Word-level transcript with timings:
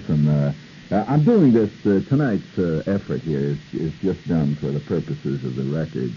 listen, 0.00 0.28
uh, 0.28 0.52
I'm 0.90 1.24
doing 1.24 1.52
this, 1.52 1.70
uh, 1.86 2.00
tonight's 2.08 2.58
uh, 2.58 2.82
effort 2.86 3.20
here 3.22 3.40
is, 3.40 3.58
is 3.74 3.92
just 4.02 4.26
done 4.28 4.56
for 4.56 4.66
the 4.66 4.80
purposes 4.80 5.44
of 5.44 5.56
the 5.56 5.62
record. 5.62 6.12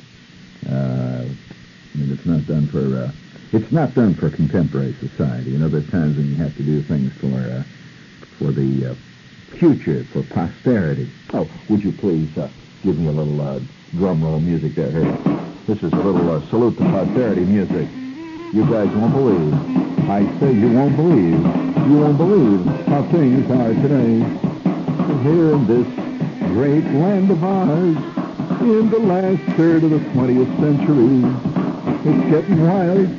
Uh, 0.67 1.25
I 1.25 1.97
mean, 1.97 2.11
it's 2.11 2.25
not 2.25 2.45
done 2.47 2.67
for, 2.67 2.79
uh, 2.79 3.11
it's 3.51 3.71
not 3.71 3.93
done 3.93 4.15
for 4.15 4.29
contemporary 4.29 4.93
society. 4.93 5.51
You 5.51 5.59
know, 5.59 5.67
there's 5.67 5.89
times 5.91 6.17
when 6.17 6.27
you 6.29 6.35
have 6.35 6.55
to 6.57 6.63
do 6.63 6.81
things 6.81 7.13
for, 7.13 7.35
uh, 7.35 7.63
for 8.39 8.51
the 8.51 8.91
uh, 8.91 8.95
future, 9.57 10.03
for 10.05 10.23
posterity. 10.23 11.09
Oh, 11.33 11.47
would 11.69 11.83
you 11.83 11.91
please 11.91 12.35
uh, 12.37 12.49
give 12.83 12.97
me 12.97 13.07
a 13.07 13.11
little 13.11 13.39
uh, 13.41 13.59
drum 13.95 14.23
roll 14.23 14.39
music 14.39 14.73
there? 14.75 14.89
This 15.67 15.83
is 15.83 15.93
a 15.93 15.97
little 15.97 16.31
uh, 16.31 16.41
salute 16.49 16.77
to 16.77 16.83
posterity 16.85 17.45
music. 17.45 17.87
You 18.53 18.65
guys 18.65 18.89
won't 18.95 19.13
believe. 19.13 19.82
I 20.09 20.25
say 20.39 20.51
you 20.51 20.69
won't 20.69 20.95
believe. 20.97 21.39
You 21.87 21.97
won't 21.97 22.17
believe 22.17 22.65
how 22.87 23.03
things 23.03 23.49
are 23.49 23.73
today. 23.73 24.19
Here 25.23 25.53
in 25.53 25.65
this 25.65 25.87
great 26.51 26.83
land 26.83 27.31
of 27.31 27.43
ours, 27.43 27.97
in 28.61 28.89
the 28.89 28.99
last 28.99 29.41
third 29.55 29.83
of 29.83 29.91
the 29.91 29.99
20th 29.99 30.59
century, 30.59 31.23
it's 32.11 32.29
getting 32.29 32.61
wild. 32.67 33.09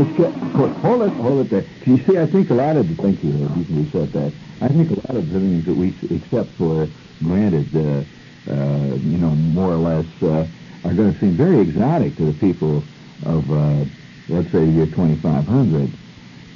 It's 0.00 0.16
getting... 0.16 0.40
Hold 0.50 1.02
it, 1.02 1.12
hold 1.12 1.46
it 1.46 1.50
there. 1.50 1.64
You 1.84 1.98
see, 1.98 2.18
I 2.18 2.26
think 2.26 2.48
a 2.50 2.54
lot 2.54 2.76
of 2.76 2.88
the... 2.88 3.02
Thank 3.02 3.22
you, 3.22 3.32
you 3.68 3.90
said 3.90 4.10
that. 4.12 4.32
I 4.62 4.68
think 4.68 4.90
a 4.90 4.94
lot 4.94 5.16
of 5.16 5.30
the 5.30 5.40
things 5.40 5.66
that 5.66 5.74
we 5.76 5.88
accept 6.16 6.50
for 6.50 6.88
granted, 7.22 7.74
uh, 7.76 8.02
uh, 8.50 8.94
you 8.96 9.18
know, 9.18 9.30
more 9.30 9.72
or 9.72 9.76
less, 9.76 10.06
uh, 10.22 10.46
are 10.84 10.94
going 10.94 11.12
to 11.12 11.18
seem 11.20 11.32
very 11.32 11.60
exotic 11.60 12.16
to 12.16 12.24
the 12.24 12.38
people 12.40 12.82
of, 13.26 13.50
uh, 13.50 13.84
let's 14.28 14.50
say, 14.50 14.64
the 14.64 14.72
year 14.72 14.86
2500. 14.86 15.90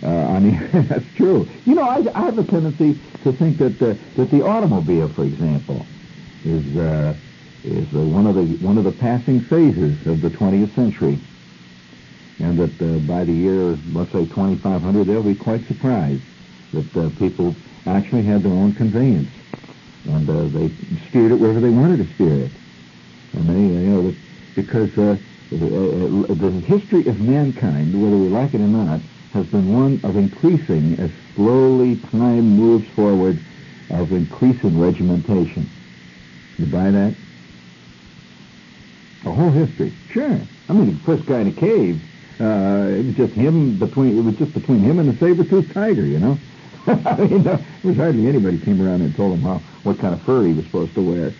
Uh, 0.04 0.08
I 0.08 0.38
mean, 0.38 0.68
that's 0.88 1.06
true. 1.16 1.48
You 1.64 1.74
know, 1.74 1.82
I, 1.82 2.04
I 2.14 2.24
have 2.26 2.38
a 2.38 2.44
tendency 2.44 3.00
to 3.24 3.32
think 3.32 3.56
that 3.58 3.80
uh, 3.82 3.94
that 4.16 4.30
the 4.30 4.44
automobile, 4.44 5.08
for 5.14 5.24
example, 5.24 5.86
is 6.44 6.64
uh, 6.76 7.14
is 7.64 7.86
uh, 7.94 8.00
one 8.00 8.26
of 8.26 8.34
the 8.34 8.44
one 8.64 8.76
of 8.76 8.84
the 8.84 8.92
passing 8.92 9.40
phases 9.46 9.96
of 10.06 10.20
the 10.20 10.28
20th 10.28 10.74
century, 10.74 11.18
and 12.40 12.58
that 12.58 12.82
uh, 12.82 12.98
by 13.08 13.24
the 13.24 13.32
year, 13.32 13.78
let's 13.92 14.12
say 14.12 14.26
2500, 14.26 15.06
they'll 15.06 15.22
be 15.22 15.34
quite 15.34 15.66
surprised 15.68 16.22
that 16.74 16.96
uh, 16.96 17.08
people 17.18 17.56
actually 17.86 18.24
had 18.24 18.42
their 18.42 18.52
own 18.52 18.74
conveyance, 18.74 19.30
and 20.04 20.28
uh, 20.28 20.44
they 20.58 20.68
steered 21.08 21.32
it 21.32 21.36
wherever 21.36 21.60
they 21.60 21.70
wanted 21.70 22.06
to 22.06 22.14
steer 22.14 22.44
it, 22.44 22.50
and 23.32 23.48
they, 23.48 23.60
you 23.62 23.88
know, 23.88 24.14
because 24.54 24.90
uh, 24.98 25.16
uh, 25.52 25.56
uh, 25.56 26.34
the 26.34 26.62
history 26.66 27.06
of 27.06 27.18
mankind, 27.20 27.94
whether 27.98 28.16
we 28.16 28.28
like 28.28 28.52
it 28.52 28.60
or 28.60 28.66
not, 28.68 29.00
has 29.34 29.46
been 29.46 29.72
one 29.72 30.00
of 30.04 30.16
increasing 30.16 30.98
as 30.98 31.10
slowly 31.34 31.96
time 31.96 32.56
moves 32.56 32.88
forward 32.90 33.38
of 33.90 34.12
increasing 34.12 34.80
regimentation. 34.80 35.68
You 36.56 36.66
buy 36.66 36.90
that? 36.90 37.14
The 39.24 39.32
whole 39.32 39.50
history. 39.50 39.92
Sure. 40.10 40.40
I 40.68 40.72
mean, 40.72 40.94
the 40.94 41.00
first 41.04 41.26
guy 41.26 41.40
in 41.40 41.48
a 41.48 41.52
cave, 41.52 42.00
uh, 42.40 42.88
it 42.90 43.06
was 43.06 43.14
just 43.16 43.32
him 43.34 43.76
between, 43.76 44.16
it 44.16 44.22
was 44.22 44.36
just 44.36 44.54
between 44.54 44.78
him 44.78 45.00
and 45.00 45.08
the 45.08 45.18
saber-toothed 45.18 45.74
tiger, 45.74 46.06
you 46.06 46.20
know? 46.20 46.38
I 46.86 47.16
mean, 47.16 47.42
there 47.42 47.58
was 47.82 47.96
hardly 47.96 48.28
anybody 48.28 48.58
came 48.58 48.80
around 48.80 49.02
and 49.02 49.14
told 49.16 49.34
him 49.34 49.42
how, 49.42 49.58
what 49.82 49.98
kind 49.98 50.14
of 50.14 50.22
fur 50.22 50.46
he 50.46 50.52
was 50.52 50.64
supposed 50.66 50.94
to 50.94 51.02
wear, 51.02 51.32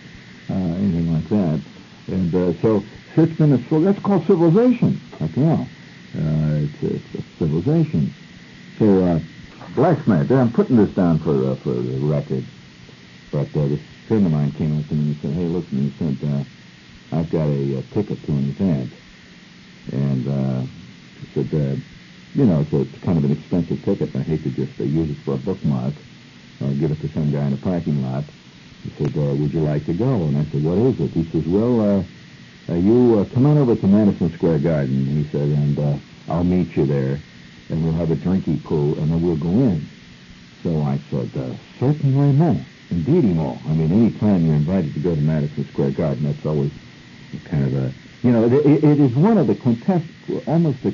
uh, 0.49 0.53
anything 0.53 1.13
like 1.13 1.29
that. 1.29 1.61
And 2.07 2.35
uh, 2.35 2.61
so 2.61 2.83
it's 3.15 3.33
been 3.37 3.51
that's 3.51 3.99
called 3.99 4.27
civilization, 4.27 4.99
after 5.21 5.41
all. 5.41 5.67
Uh, 6.17 6.44
civilization. 7.39 8.13
So, 8.79 9.03
uh, 9.05 9.19
blacksmith, 9.75 10.31
I'm 10.31 10.51
putting 10.51 10.77
this 10.77 10.93
down 10.95 11.19
for 11.19 11.51
uh, 11.51 11.55
for 11.63 11.73
the 11.73 11.97
record. 11.99 12.45
But 13.31 13.55
uh, 13.55 13.67
this 13.67 13.79
friend 14.07 14.25
of 14.25 14.31
mine 14.31 14.51
came 14.53 14.77
up 14.79 14.87
to 14.89 14.95
me 14.95 15.11
and 15.11 15.21
said, 15.21 15.33
"Hey, 15.33 15.47
listen," 15.47 15.91
he 15.91 15.93
said, 15.97 16.17
uh, 16.29 16.43
"I've 17.15 17.29
got 17.29 17.47
a, 17.47 17.79
a 17.79 17.81
ticket 17.93 18.23
to 18.25 18.31
an 18.31 18.49
event," 18.49 18.93
and 19.91 20.27
uh, 20.27 20.61
he 21.19 21.27
said, 21.33 21.49
uh, 21.53 21.75
"You 22.33 22.45
know, 22.45 22.61
it's, 22.61 22.73
a, 22.73 22.81
it's 22.81 23.03
kind 23.03 23.17
of 23.17 23.23
an 23.23 23.31
expensive 23.31 23.83
ticket. 23.83 24.13
And 24.13 24.23
I 24.23 24.25
hate 24.25 24.43
to 24.43 24.49
just 24.49 24.79
uh, 24.79 24.83
use 24.83 25.09
it 25.09 25.23
for 25.25 25.33
a 25.33 25.37
bookmark 25.37 25.95
or 26.61 26.71
give 26.71 26.91
it 26.91 27.01
to 27.01 27.11
some 27.13 27.31
guy 27.31 27.45
in 27.47 27.53
a 27.53 27.57
parking 27.57 28.01
lot." 28.01 28.25
He 28.83 28.91
said, 28.97 29.17
uh, 29.17 29.33
"Would 29.35 29.53
you 29.53 29.61
like 29.61 29.85
to 29.85 29.93
go?" 29.93 30.23
And 30.27 30.37
I 30.37 30.43
said, 30.51 30.63
"What 30.63 30.77
is 30.77 30.99
it?" 30.99 31.13
He 31.13 31.23
says, 31.31 31.43
"Well." 31.45 31.79
Uh, 31.79 32.03
uh, 32.67 32.73
you 32.73 33.19
uh, 33.19 33.25
come 33.25 33.45
on 33.45 33.59
over 33.59 33.75
to 33.75 33.87
Madison 33.87 34.33
Square 34.33 34.57
Garden, 34.59 35.05
he 35.05 35.29
said, 35.31 35.49
and 35.49 35.77
uh, 35.77 35.97
I'll 36.27 36.43
meet 36.43 36.75
you 36.75 36.85
there, 36.85 37.21
and 37.69 37.83
we'll 37.83 37.93
have 37.93 38.11
a 38.11 38.15
drinky 38.15 38.61
pool, 38.63 38.97
and 38.99 39.11
then 39.11 39.21
we'll 39.21 39.35
go 39.35 39.49
in. 39.49 39.89
So 40.63 40.81
I 40.81 40.99
said, 41.11 41.31
uh, 41.37 41.55
certainly 41.79 42.31
no. 42.33 42.65
Indeed, 42.89 43.25
no. 43.35 43.61
I 43.67 43.73
mean, 43.73 43.91
any 43.91 44.11
time 44.19 44.45
you're 44.45 44.55
invited 44.55 44.93
to 44.93 44.99
go 44.99 45.15
to 45.15 45.21
Madison 45.21 45.67
Square 45.67 45.91
Garden, 45.91 46.23
that's 46.23 46.45
always 46.45 46.71
kind 47.49 47.65
of 47.65 47.73
a, 47.75 47.93
you 48.23 48.31
know, 48.31 48.45
it, 48.45 48.83
it 48.83 48.99
is 48.99 49.11
one 49.15 49.37
of 49.37 49.47
the 49.47 49.55
quintess, 49.55 50.01
almost 50.47 50.81
the 50.83 50.93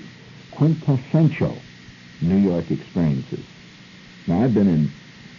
quintessential 0.52 1.64
New 2.22 2.38
York 2.38 2.72
experiences. 2.72 3.46
Now, 4.28 4.44
I've 4.44 4.53
been 4.53 4.68
in 4.68 4.94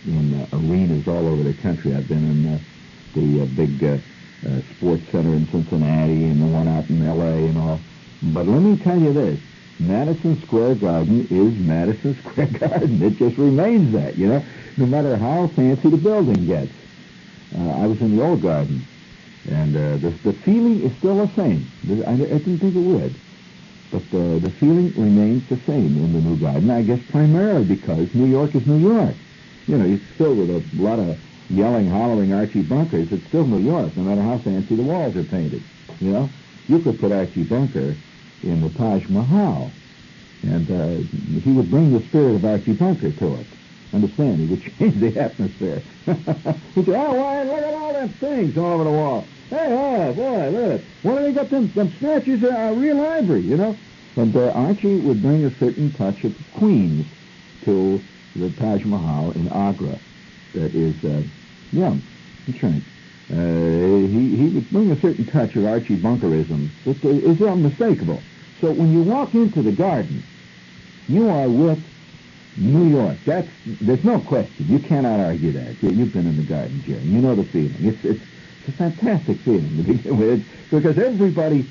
in 0.04 0.34
uh, 0.41 0.47
arenas 0.52 1.06
all 1.06 1.28
over 1.28 1.42
the 1.44 1.54
country. 1.62 1.94
I've 1.94 2.08
been 2.08 2.25
in 2.28 2.54
uh, 2.54 2.58
the 3.14 3.42
uh, 3.42 3.47
big 3.47 3.84
uh, 3.84 3.98
uh, 4.48 4.60
sports 4.75 5.04
center 5.12 5.34
in 5.34 5.48
Cincinnati 5.52 6.25
and 6.25 6.42
the 6.42 6.47
one 6.47 6.66
out 6.69 6.88
in 6.91 7.06
L.A. 7.06 7.47
and 7.47 7.58
all. 7.58 7.81
But 8.22 8.47
let 8.48 8.60
me 8.62 8.76
tell 8.82 8.98
you 8.98 9.12
this. 9.12 9.38
Madison 9.87 10.41
Square 10.43 10.76
Garden 10.76 11.26
is 11.31 11.53
Madison 11.66 12.16
Square 12.25 12.47
Garden. 12.59 13.03
It 13.03 13.16
just 13.16 13.37
remains 13.37 13.93
that, 13.93 14.16
you 14.16 14.28
know, 14.28 14.44
no 14.76 14.87
matter 14.87 15.16
how 15.16 15.48
fancy 15.48 15.91
the 15.91 15.97
building 15.97 16.47
gets. 16.47 16.72
Uh, 17.56 17.70
I 17.82 17.87
was 17.87 18.00
in 18.00 18.16
the 18.16 18.22
old 18.22 18.43
garden, 18.43 18.87
and 19.50 19.76
uh, 19.76 19.97
the, 19.98 20.10
the 20.22 20.32
feeling 20.44 20.82
is 20.82 20.97
still 20.98 21.26
the 21.26 21.34
same. 21.34 21.66
I, 22.06 22.12
I 22.12 22.16
didn't 22.16 22.59
think 22.59 22.75
it 22.75 22.78
would. 22.78 23.15
But 23.91 24.03
uh, 24.16 24.38
the 24.38 24.50
feeling 24.59 24.93
remains 24.94 25.47
the 25.50 25.59
same 25.66 25.84
in 25.99 26.12
the 26.14 26.20
new 26.20 26.37
garden, 26.38 26.70
I 26.70 26.82
guess 26.82 27.00
primarily 27.10 27.64
because 27.64 28.09
New 28.14 28.26
York 28.26 28.54
is 28.54 28.66
New 28.66 28.78
York. 28.78 29.14
You 29.69 29.76
know, 29.76 29.84
it's 29.84 30.04
filled 30.16 30.38
with 30.38 30.50
a 30.50 30.62
lot 30.82 30.99
of 30.99 31.19
yelling, 31.50 31.91
hollering 31.91 32.32
Archie 32.32 32.62
Bunkers, 32.62 33.09
it's 33.12 33.26
still 33.28 33.47
New 33.47 33.60
York, 33.60 33.94
no 33.97 34.03
matter 34.03 34.22
how 34.22 34.38
fancy 34.38 34.75
the 34.76 34.82
walls 34.82 35.14
are 35.14 35.25
painted. 35.25 35.62
You 36.00 36.12
know, 36.12 36.31
you 36.69 36.78
could 36.78 36.99
put 36.99 37.12
Archie 37.12 37.43
Bunker 37.43 37.94
in 38.42 38.60
the 38.60 38.70
Taj 38.70 39.06
Mahal, 39.08 39.72
and 40.42 40.70
uh, 40.70 41.41
he 41.42 41.50
would 41.53 41.70
bring 41.70 41.92
the 41.92 42.04
spirit 42.06 42.34
of 42.36 42.44
Archie 42.44 42.72
Bunker 42.72 43.12
to 43.12 43.41
it. 43.41 43.47
Understand? 43.92 44.41
He 44.41 44.47
would 44.47 44.62
change 44.78 45.00
the 45.00 45.20
atmosphere. 45.20 45.82
He'd 46.06 46.86
say, 46.86 46.94
"Oh, 46.94 47.14
why, 47.14 47.42
look 47.44 47.58
at 47.62 47.75
all 47.75 47.92
them 47.92 48.14
things 48.20 48.56
all 48.56 48.72
over 48.72 48.84
the 48.84 48.91
wall. 48.91 49.28
Hey, 49.50 49.66
oh, 49.69 50.12
boy, 50.12 50.50
look. 50.50 50.84
Why 51.02 51.16
do 51.16 51.22
they 51.25 51.32
got 51.32 51.50
them, 51.50 51.72
them 51.72 51.94
statues 51.98 52.42
of 52.42 52.50
uh, 52.50 52.72
real 52.72 53.00
ivory, 53.00 53.42
you 53.42 53.56
know?" 53.56 53.78
And 54.16 54.36
uh, 54.36 54.50
Archie 54.50 54.97
would 54.97 55.22
bring 55.22 55.44
a 55.44 55.58
certain 55.58 55.92
touch 55.92 56.25
of 56.25 56.34
Queens 56.50 57.06
to 57.64 58.04
the 58.34 58.50
Taj 58.50 58.84
Mahal 58.84 59.31
in 59.32 59.48
Agra 59.48 60.00
that 60.54 60.75
is 60.75 60.94
uh, 61.04 61.22
yeah, 61.72 61.94
that's 62.47 62.62
right. 62.62 62.82
Uh, 63.32 64.06
he, 64.08 64.36
he 64.36 64.48
would 64.48 64.69
bring 64.70 64.91
a 64.91 65.00
certain 65.00 65.25
touch 65.26 65.56
of 65.56 65.64
Archie 65.64 65.97
Bunkerism 65.97 66.70
that 66.84 67.02
is 67.04 67.41
unmistakable. 67.41 68.22
So 68.62 68.70
when 68.70 68.92
you 68.92 69.02
walk 69.02 69.34
into 69.34 69.60
the 69.60 69.72
garden, 69.72 70.22
you 71.08 71.28
are 71.28 71.48
with 71.48 71.82
New 72.56 72.84
York. 72.84 73.16
That's 73.26 73.48
there's 73.66 74.04
no 74.04 74.20
question. 74.20 74.68
You 74.68 74.78
cannot 74.78 75.18
argue 75.18 75.50
that. 75.50 75.82
You've 75.82 76.12
been 76.12 76.28
in 76.28 76.36
the 76.36 76.44
garden, 76.44 76.80
Jerry. 76.86 77.00
You 77.00 77.20
know 77.20 77.34
the 77.34 77.42
feeling. 77.42 77.74
It's 77.80 78.04
it's, 78.04 78.22
it's 78.60 78.68
a 78.68 78.72
fantastic 78.72 79.38
feeling 79.38 79.76
to 79.78 79.82
begin 79.82 80.16
with 80.16 80.46
because 80.70 80.96
everybody 80.96 81.66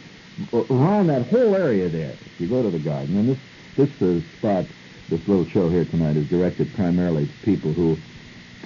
around 0.51 1.07
that 1.07 1.27
whole 1.27 1.55
area 1.55 1.87
there. 1.87 2.11
If 2.11 2.41
you 2.41 2.47
go 2.47 2.61
to 2.61 2.69
the 2.69 2.79
garden, 2.79 3.17
and 3.17 3.29
this 3.29 3.39
this 3.77 4.01
uh, 4.01 4.19
spot, 4.37 4.65
this 5.07 5.25
little 5.29 5.45
show 5.45 5.69
here 5.69 5.85
tonight 5.85 6.17
is 6.17 6.27
directed 6.27 6.73
primarily 6.73 7.25
to 7.25 7.33
people 7.45 7.71
who 7.71 7.97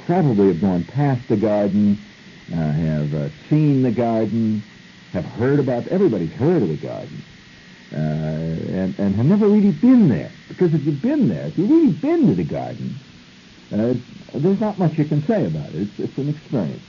probably 0.07 0.47
have 0.47 0.61
gone 0.61 0.83
past 0.83 1.27
the 1.27 1.38
garden, 1.38 1.95
uh, 2.51 2.55
have 2.55 3.13
uh, 3.13 3.29
seen 3.51 3.83
the 3.83 3.91
garden, 3.91 4.63
have 5.13 5.25
heard 5.25 5.59
about, 5.59 5.88
everybody's 5.89 6.31
heard 6.33 6.63
of 6.63 6.69
the 6.69 6.77
garden, 6.77 7.23
uh, 7.93 7.95
and, 7.95 8.97
and 8.99 9.15
have 9.15 9.25
never 9.25 9.47
really 9.47 9.71
been 9.71 10.09
there. 10.09 10.31
Because 10.47 10.73
if 10.73 10.85
you've 10.85 11.01
been 11.01 11.29
there, 11.29 11.47
if 11.47 11.57
you've 11.57 11.69
really 11.69 11.91
been 11.91 12.27
to 12.27 12.35
the 12.35 12.43
garden, 12.43 12.97
uh, 13.71 13.93
there's 14.33 14.59
not 14.59 14.77
much 14.77 14.97
you 14.97 15.05
can 15.05 15.25
say 15.27 15.45
about 15.45 15.69
it. 15.69 15.75
It's, 15.75 15.99
it's 15.99 16.17
an 16.17 16.29
experience. 16.29 16.83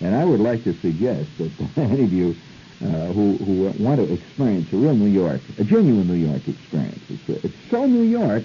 And 0.00 0.14
I 0.14 0.24
would 0.24 0.40
like 0.40 0.64
to 0.64 0.78
suggest 0.80 1.28
that 1.38 1.50
any 1.76 2.04
of 2.04 2.12
you 2.12 2.36
uh, 2.82 3.12
who, 3.12 3.36
who 3.36 3.72
want 3.78 4.00
to 4.00 4.12
experience 4.12 4.72
a 4.72 4.76
real 4.76 4.94
New 4.94 5.10
York, 5.10 5.40
a 5.58 5.64
genuine 5.64 6.06
New 6.06 6.14
York 6.14 6.46
experience, 6.48 7.02
it's, 7.10 7.44
it's 7.44 7.70
so 7.70 7.86
New 7.86 8.04
York 8.04 8.42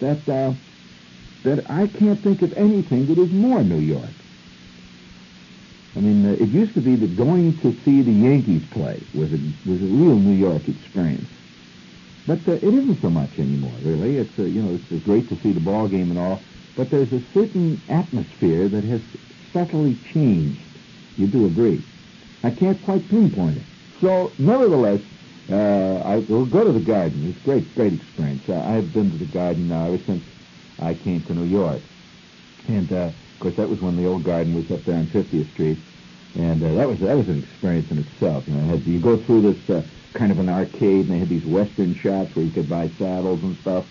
that 0.00 0.28
uh, 0.28 0.52
that 1.42 1.68
I 1.68 1.88
can't 1.88 2.22
think 2.22 2.42
of 2.42 2.52
anything 2.52 3.06
that 3.06 3.18
is 3.18 3.30
more 3.30 3.62
New 3.64 3.80
York. 3.80 4.21
I 5.96 6.00
mean, 6.00 6.26
uh, 6.26 6.42
it 6.42 6.48
used 6.48 6.74
to 6.74 6.80
be 6.80 6.96
that 6.96 7.16
going 7.16 7.58
to 7.58 7.76
see 7.84 8.02
the 8.02 8.12
Yankees 8.12 8.62
play 8.70 9.00
was 9.12 9.32
a, 9.32 9.38
was 9.66 9.80
a 9.80 9.84
real 9.84 10.16
New 10.16 10.36
York 10.36 10.66
experience. 10.68 11.28
But 12.26 12.38
uh, 12.48 12.52
it 12.52 12.74
isn't 12.74 13.02
so 13.02 13.10
much 13.10 13.38
anymore, 13.38 13.74
really. 13.82 14.16
It's, 14.16 14.38
uh, 14.38 14.44
you 14.44 14.62
know, 14.62 14.78
it's 14.90 15.04
great 15.04 15.28
to 15.28 15.38
see 15.42 15.52
the 15.52 15.60
ball 15.60 15.88
game 15.88 16.10
and 16.10 16.18
all, 16.18 16.42
but 16.76 16.90
there's 16.90 17.12
a 17.12 17.22
certain 17.34 17.82
atmosphere 17.88 18.68
that 18.68 18.84
has 18.84 19.00
subtly 19.52 19.96
changed. 20.14 20.60
You 21.18 21.26
do 21.26 21.46
agree? 21.46 21.82
I 22.42 22.50
can't 22.50 22.80
quite 22.82 23.06
pinpoint 23.08 23.58
it. 23.58 23.64
So, 24.00 24.32
nevertheless, 24.38 25.00
uh, 25.50 26.02
I 26.04 26.16
will 26.16 26.46
go 26.46 26.64
to 26.64 26.72
the 26.72 26.80
garden. 26.80 27.28
It's 27.28 27.38
a 27.38 27.44
great, 27.44 27.74
great 27.74 27.92
experience. 27.92 28.48
Uh, 28.48 28.60
I've 28.60 28.92
been 28.92 29.10
to 29.10 29.18
the 29.18 29.26
garden 29.26 29.68
now 29.68 29.86
ever 29.86 29.98
since 30.06 30.24
I 30.78 30.94
came 30.94 31.22
to 31.24 31.34
New 31.34 31.44
York. 31.44 31.80
And, 32.68 32.90
uh, 32.92 33.10
course, 33.42 33.56
that 33.56 33.68
was 33.68 33.80
when 33.80 33.96
the 33.96 34.06
old 34.06 34.22
garden 34.22 34.54
was 34.54 34.70
up 34.70 34.84
there 34.84 34.96
on 34.96 35.06
50th 35.08 35.50
Street. 35.52 35.78
And 36.38 36.62
uh, 36.62 36.74
that 36.74 36.88
was 36.88 36.98
that 37.00 37.16
was 37.16 37.28
an 37.28 37.42
experience 37.42 37.90
in 37.90 37.98
itself. 37.98 38.44
You 38.46 38.54
know, 38.54 38.68
had, 38.68 38.86
you 38.86 39.00
go 39.00 39.18
through 39.18 39.42
this 39.52 39.70
uh, 39.70 39.82
kind 40.14 40.32
of 40.32 40.38
an 40.38 40.48
arcade, 40.48 41.06
and 41.06 41.10
they 41.10 41.18
had 41.18 41.28
these 41.28 41.44
Western 41.44 41.94
shops 41.94 42.34
where 42.34 42.44
you 42.44 42.50
could 42.50 42.70
buy 42.70 42.88
saddles 42.98 43.42
and 43.42 43.56
stuff, 43.58 43.84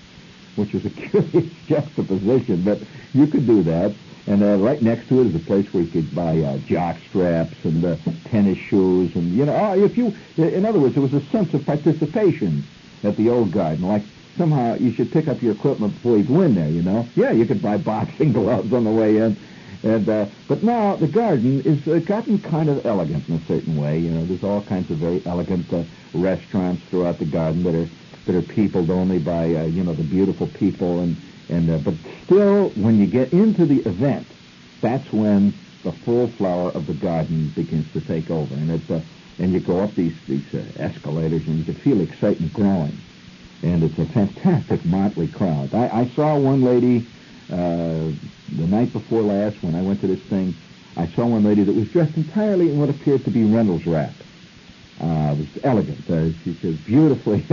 which 0.56 0.74
was 0.74 0.86
a 0.86 0.90
curious 1.10 1.52
juxtaposition, 1.68 2.64
but 2.64 2.80
you 3.14 3.28
could 3.28 3.46
do 3.46 3.62
that. 3.64 3.94
And 4.26 4.42
uh, 4.42 4.56
right 4.58 4.82
next 4.82 5.10
to 5.10 5.22
it 5.22 5.28
is 5.28 5.36
a 5.36 5.40
place 5.40 5.72
where 5.74 5.84
you 5.84 5.90
could 5.90 6.16
buy 6.16 6.40
uh, 6.40 6.58
jock 6.60 6.98
straps 7.10 7.58
and 7.64 7.84
uh, 7.86 7.96
tennis 8.30 8.58
shoes, 8.58 9.14
and 9.16 9.36
you 9.38 9.46
know, 9.46 9.54
oh, 9.54 9.84
if 9.84 9.98
you, 9.98 10.16
in 10.38 10.66
other 10.66 10.80
words, 10.80 10.96
there 10.96 11.04
was 11.04 11.14
a 11.14 11.26
sense 11.30 11.54
of 11.54 11.66
participation 11.66 12.64
at 13.04 13.18
the 13.18 13.30
old 13.30 13.52
garden, 13.52 13.88
like 13.88 14.04
somehow 14.38 14.76
you 14.76 14.94
should 14.94 15.12
pick 15.12 15.28
up 15.28 15.42
your 15.42 15.54
equipment 15.54 15.96
before 15.96 16.18
you 16.18 16.24
go 16.24 16.42
in 16.42 16.56
there. 16.56 16.70
You 16.70 16.82
know, 16.82 17.10
yeah, 17.16 17.32
you 17.32 17.46
could 17.46 17.62
buy 17.62 17.78
boxing 17.94 18.34
gloves 18.34 18.74
on 18.74 18.84
the 18.84 18.92
way 18.92 19.18
in, 19.18 19.38
and 19.84 20.08
uh, 20.10 20.26
but 20.48 20.64
now 20.64 20.96
the 20.96 21.08
garden 21.08 21.62
is 21.62 21.88
uh, 21.88 22.00
gotten 22.00 22.40
kind 22.40 22.70
of 22.70 22.86
elegant 22.86 23.28
in 23.28 23.36
a 23.36 23.46
certain 23.48 23.76
way. 23.76 24.00
You 24.00 24.12
know, 24.12 24.26
there's 24.26 24.44
all 24.44 24.62
kinds 24.62 24.92
of 24.92 24.98
very 24.98 25.22
elegant 25.26 25.72
uh, 25.74 25.84
restaurants 26.14 26.84
throughout 26.90 27.20
the 27.20 27.26
garden 27.26 27.64
that 27.64 27.76
are 27.76 27.90
that 28.26 28.36
are 28.36 28.42
peopled 28.42 28.92
only 28.92 29.20
by 29.20 29.56
uh, 29.56 29.66
you 29.66 29.84
know 29.84 29.94
the 29.94 30.04
beautiful 30.04 30.48
people 30.48 31.00
and 31.00 31.22
and 31.52 31.70
uh, 31.70 31.78
but 31.78 31.96
still, 32.24 32.70
when 32.70 32.98
you 32.98 33.06
get 33.06 33.34
into 33.34 33.66
the 33.66 33.80
event, 33.88 34.32
that's 34.80 35.12
when 35.12 35.54
the 35.84 35.92
full 36.06 36.32
flower 36.38 36.70
of 36.72 36.88
the 36.88 36.94
garden 36.94 37.50
begins 37.50 37.92
to 37.94 38.00
take 38.02 38.30
over, 38.30 38.56
and 38.56 38.72
it's 38.72 38.90
uh, 38.90 39.02
and 39.38 39.54
you 39.54 39.60
go 39.60 39.80
up 39.80 39.94
these 39.96 40.16
these 40.28 40.46
uh, 40.54 40.64
escalators, 40.78 41.42
and 41.48 41.60
you 41.60 41.66
can 41.66 41.76
feel 41.76 42.00
excitement 42.00 42.54
growing, 42.54 43.02
and 43.64 43.84
it's 43.84 43.98
a 43.98 44.06
fantastic 44.06 44.84
motley 44.86 45.28
crowd. 45.28 45.74
I, 45.74 46.02
I 46.02 46.08
saw 46.16 46.38
one 46.38 46.64
lady 46.64 47.06
uh, 47.52 48.10
the 48.58 48.68
night 48.68 48.92
before 48.92 49.22
last 49.22 49.62
when 49.62 49.76
I 49.76 49.82
went 49.82 50.02
to 50.02 50.08
this 50.08 50.22
thing. 50.22 50.56
I 50.98 51.08
saw 51.08 51.26
one 51.26 51.44
lady 51.44 51.64
that 51.64 51.74
was 51.74 51.88
dressed 51.90 52.18
entirely 52.18 52.70
in 52.70 52.80
what 52.80 52.90
appeared 52.90 53.24
to 53.26 53.32
be 53.32 53.44
Reynolds 53.44 53.86
wrap. 53.86 54.14
Uh, 55.00 55.34
it 55.34 55.38
was 55.38 55.48
elegant. 55.64 56.10
Uh, 56.10 56.32
she 56.44 56.68
was 56.68 56.78
beautifully. 56.78 57.42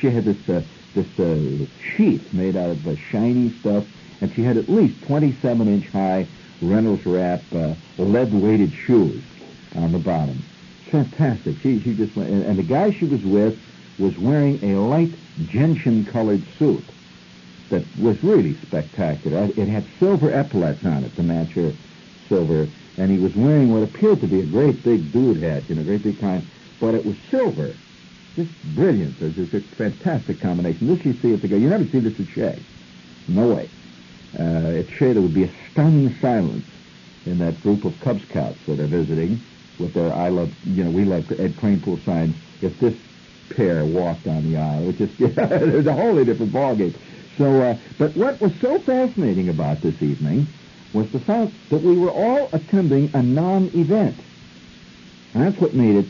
she 0.00 0.10
had 0.10 0.24
this 0.24 0.48
uh, 0.48 0.62
this 0.94 1.18
uh, 1.18 1.66
sheath 1.82 2.32
made 2.32 2.56
out 2.56 2.70
of 2.70 2.86
uh, 2.86 2.96
shiny 3.10 3.50
stuff, 3.60 3.84
and 4.20 4.32
she 4.34 4.42
had 4.42 4.56
at 4.56 4.68
least 4.68 5.02
27 5.06 5.68
inch 5.68 5.88
high 5.88 6.26
Reynolds 6.62 7.04
wrap 7.06 7.42
uh, 7.54 7.74
lead 7.98 8.32
weighted 8.32 8.72
shoes 8.72 9.22
on 9.74 9.92
the 9.92 9.98
bottom. 9.98 10.42
Fantastic. 10.90 11.56
She 11.60 11.80
she 11.80 11.94
just 11.94 12.14
went, 12.16 12.30
and, 12.30 12.44
and 12.44 12.58
the 12.58 12.62
guy 12.62 12.90
she 12.92 13.04
was 13.04 13.22
with 13.24 13.58
was 13.98 14.16
wearing 14.18 14.62
a 14.62 14.80
light 14.80 15.12
gentian 15.46 16.04
colored 16.04 16.42
suit 16.58 16.84
that 17.70 17.84
was 17.98 18.22
really 18.22 18.54
spectacular. 18.54 19.50
It 19.56 19.68
had 19.68 19.84
silver 19.98 20.30
epaulets 20.30 20.84
on 20.84 21.04
it 21.04 21.14
to 21.16 21.22
match 21.22 21.50
her 21.52 21.72
silver, 22.28 22.68
and 22.96 23.10
he 23.10 23.18
was 23.18 23.34
wearing 23.34 23.72
what 23.72 23.82
appeared 23.82 24.20
to 24.20 24.26
be 24.26 24.40
a 24.40 24.46
great 24.46 24.82
big 24.82 25.12
dude 25.12 25.42
hat, 25.42 25.64
you 25.68 25.74
know, 25.74 25.82
a 25.82 25.84
great 25.84 26.02
big 26.02 26.20
kind, 26.20 26.46
but 26.80 26.94
it 26.94 27.04
was 27.04 27.16
silver 27.30 27.74
just 28.36 28.50
brilliant. 28.74 29.20
It's, 29.20 29.38
it's 29.38 29.54
a 29.54 29.60
fantastic 29.60 30.40
combination. 30.40 30.86
This 30.86 31.04
you 31.04 31.14
see 31.14 31.32
at 31.32 31.40
the 31.40 31.48
go. 31.48 31.56
You 31.56 31.70
never 31.70 31.86
see 31.86 31.98
this 31.98 32.20
at 32.20 32.28
Shea. 32.28 32.58
No 33.28 33.54
way. 33.54 33.68
Uh, 34.38 34.78
at 34.78 34.90
Shea, 34.90 35.14
there 35.14 35.22
would 35.22 35.34
be 35.34 35.44
a 35.44 35.50
stunned 35.72 36.14
silence 36.20 36.66
in 37.24 37.38
that 37.38 37.60
group 37.62 37.84
of 37.84 37.98
Cub 38.00 38.20
Scouts 38.20 38.58
that 38.66 38.78
are 38.78 38.86
visiting 38.86 39.40
with 39.78 39.94
their 39.94 40.12
I 40.12 40.28
love, 40.28 40.54
you 40.64 40.84
know, 40.84 40.90
we 40.90 41.04
love 41.04 41.30
Ed 41.32 41.52
Kranepool 41.52 42.04
signs. 42.04 42.36
If 42.60 42.78
this 42.78 42.94
pair 43.50 43.84
walked 43.84 44.24
down 44.24 44.50
the 44.50 44.58
aisle, 44.58 44.88
it 44.88 44.98
just, 44.98 45.16
there's 45.18 45.86
a 45.86 45.92
wholly 45.92 46.24
different 46.24 46.52
ballgame. 46.52 46.94
So, 47.38 47.62
uh, 47.62 47.76
but 47.98 48.16
what 48.16 48.40
was 48.40 48.52
so 48.60 48.78
fascinating 48.80 49.48
about 49.48 49.80
this 49.82 50.00
evening 50.02 50.46
was 50.92 51.08
the 51.10 51.20
fact 51.20 51.52
that 51.70 51.82
we 51.82 51.96
were 51.96 52.10
all 52.10 52.48
attending 52.52 53.10
a 53.14 53.22
non-event. 53.22 54.18
And 55.34 55.42
that's 55.42 55.60
what 55.60 55.74
made 55.74 55.96
it 55.96 56.06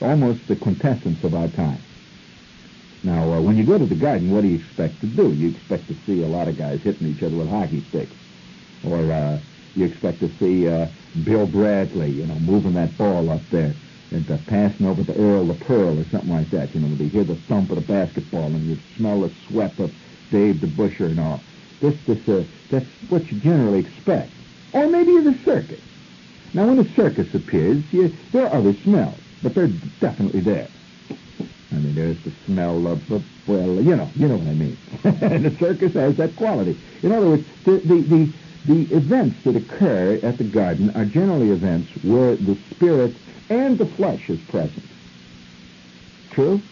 almost 0.00 0.46
the 0.46 0.56
quintessence 0.56 1.22
of 1.24 1.34
our 1.34 1.48
time. 1.48 1.82
Now, 3.02 3.32
uh, 3.34 3.40
when 3.40 3.56
you 3.56 3.64
go 3.64 3.78
to 3.78 3.86
the 3.86 3.94
garden, 3.94 4.30
what 4.30 4.42
do 4.42 4.48
you 4.48 4.56
expect 4.58 5.00
to 5.00 5.06
do? 5.06 5.32
You 5.32 5.50
expect 5.50 5.88
to 5.88 5.96
see 6.06 6.22
a 6.22 6.26
lot 6.26 6.48
of 6.48 6.56
guys 6.56 6.80
hitting 6.80 7.14
each 7.14 7.22
other 7.22 7.36
with 7.36 7.48
hockey 7.48 7.84
sticks. 7.90 8.14
Or 8.84 9.12
uh, 9.12 9.38
you 9.74 9.84
expect 9.84 10.20
to 10.20 10.30
see 10.38 10.68
uh, 10.68 10.86
Bill 11.24 11.46
Bradley, 11.46 12.10
you 12.10 12.26
know, 12.26 12.34
moving 12.36 12.74
that 12.74 12.96
ball 12.96 13.30
up 13.30 13.42
there 13.50 13.74
and 14.10 14.30
uh, 14.30 14.38
passing 14.46 14.86
over 14.86 15.02
the 15.02 15.16
Earl 15.16 15.46
the 15.46 15.54
Pearl 15.54 15.98
or 15.98 16.04
something 16.04 16.30
like 16.30 16.50
that. 16.50 16.74
You 16.74 16.80
know, 16.80 16.88
when 16.88 16.98
you 16.98 17.08
hear 17.08 17.24
the 17.24 17.36
thump 17.36 17.70
of 17.70 17.76
the 17.76 17.82
basketball 17.82 18.46
and 18.46 18.66
you 18.66 18.78
smell 18.96 19.20
the 19.20 19.30
sweat 19.46 19.78
of 19.78 19.92
Dave 20.30 20.56
DeBusschere 20.56 21.10
and 21.10 21.20
all. 21.20 21.40
This, 21.80 21.96
this, 22.06 22.28
uh, 22.28 22.44
that's 22.70 22.86
what 23.08 23.30
you 23.30 23.38
generally 23.40 23.80
expect. 23.80 24.30
Or 24.72 24.88
maybe 24.88 25.18
the 25.18 25.36
circus. 25.44 25.80
Now, 26.52 26.66
when 26.66 26.78
a 26.78 26.88
circus 26.94 27.34
appears, 27.34 27.82
you, 27.92 28.12
there 28.32 28.46
are 28.46 28.54
other 28.54 28.74
smells 28.74 29.18
but 29.42 29.54
they're 29.54 29.70
definitely 30.00 30.40
there. 30.40 30.68
I 31.72 31.76
mean, 31.76 31.94
there's 31.94 32.20
the 32.24 32.32
smell 32.46 32.86
of, 32.86 33.06
the, 33.08 33.22
well, 33.46 33.80
you 33.80 33.96
know, 33.96 34.10
you 34.16 34.28
know 34.28 34.36
what 34.36 34.48
I 34.48 34.54
mean. 34.54 34.76
and 35.04 35.44
the 35.44 35.56
circus 35.58 35.92
has 35.94 36.16
that 36.16 36.36
quality. 36.36 36.78
In 37.02 37.12
other 37.12 37.28
words, 37.28 37.44
the, 37.64 37.78
the, 37.78 38.00
the, 38.00 38.32
the 38.66 38.94
events 38.94 39.42
that 39.44 39.56
occur 39.56 40.18
at 40.22 40.36
the 40.38 40.44
garden 40.44 40.90
are 40.96 41.04
generally 41.04 41.50
events 41.50 41.90
where 42.02 42.36
the 42.36 42.56
spirit 42.70 43.14
and 43.50 43.76
the 43.76 43.86
flesh 43.86 44.30
is 44.30 44.40
present. 44.48 44.84
True? 46.30 46.62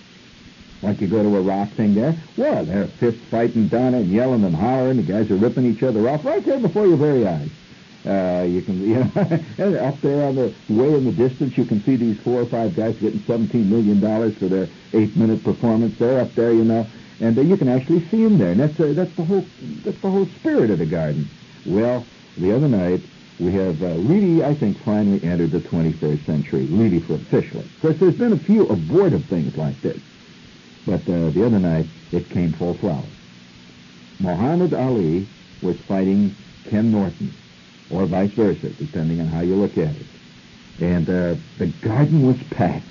Like 0.81 1.01
you 1.01 1.09
go 1.09 1.23
to 1.23 1.37
a 1.37 1.41
rock 1.41 1.71
thing 1.71 1.95
there, 1.95 2.17
well, 2.37 2.65
they're 2.65 2.87
fist 2.87 3.19
fighting 3.31 3.67
down 3.67 3.95
and 3.95 4.11
yelling 4.11 4.45
and 4.45 4.55
hollering. 4.55 4.97
The 4.99 5.03
guys 5.03 5.31
are 5.31 5.37
ripping 5.37 5.67
each 5.67 5.83
other 5.83 6.09
off 6.09 6.25
right 6.25 6.45
there 6.45 6.61
before 6.61 6.87
your 6.87 6.97
very 6.97 7.27
eyes. 7.27 7.51
Uh, 8.07 8.45
you 8.45 8.63
can, 8.63 8.81
you 8.89 8.95
know, 9.59 9.79
up 9.81 10.01
there 10.01 10.25
on 10.25 10.37
the 10.37 10.55
way 10.69 10.95
in 10.95 11.05
the 11.05 11.13
distance, 11.13 11.59
you 11.59 11.65
can 11.65 11.83
see 11.83 11.97
these 11.97 12.19
four 12.21 12.43
or 12.43 12.47
five 12.47 12.77
guys 12.77 12.95
getting 12.97 13.23
seventeen 13.27 13.69
million 13.69 14.01
dollars 14.01 14.37
for 14.39 14.47
their 14.47 14.69
eight-minute 14.93 15.43
performance. 15.43 15.99
They're 15.99 16.21
up 16.21 16.33
there, 16.37 16.53
you 16.53 16.65
know, 16.65 16.87
and 17.21 17.37
you 17.37 17.57
can 17.57 17.69
actually 17.69 18.09
see 18.09 18.23
them 18.23 18.39
there. 18.39 18.53
And 18.53 18.61
that's 18.61 18.79
uh, 18.79 18.93
that's 18.95 19.15
the 19.17 19.25
whole 19.25 19.45
that's 19.85 19.99
the 20.01 20.11
whole 20.11 20.27
spirit 20.39 20.71
of 20.71 20.79
the 20.79 20.87
garden. 20.87 21.29
Well, 21.67 22.07
the 22.39 22.55
other 22.55 22.69
night 22.69 23.03
we 23.39 23.53
have 23.53 23.83
uh, 23.83 23.95
really, 23.99 24.45
I 24.45 24.55
think, 24.55 24.79
finally 24.79 25.23
entered 25.23 25.53
the 25.53 25.61
21st 25.61 26.27
century, 26.27 26.65
really 26.67 26.99
for 26.99 27.15
officially. 27.15 27.65
Of 27.65 27.81
course, 27.81 27.97
there's 27.99 28.17
been 28.17 28.33
a 28.33 28.39
few 28.39 28.67
abortive 28.67 29.25
things 29.27 29.57
like 29.57 29.81
this, 29.81 30.01
but 30.87 31.01
uh, 31.09 31.31
the 31.31 31.47
other 31.47 31.61
night 31.61 31.87
it 32.11 32.29
came 32.31 32.53
full 32.53 32.75
flower. 32.75 33.05
Muhammad 34.19 34.75
Ali 34.75 35.29
was 35.63 35.79
fighting 35.83 36.35
Ken 36.65 36.91
Norton 36.91 37.33
or 37.91 38.07
vice 38.07 38.33
versa, 38.33 38.71
depending 38.71 39.21
on 39.21 39.27
how 39.29 39.41
you 39.41 39.55
look 39.55 39.79
at 39.79 39.95
it. 39.95 40.07
And 40.81 41.09
uh, 41.09 41.37
the 41.59 41.67
garden 41.81 42.27
was 42.27 42.37
packed. 42.51 42.85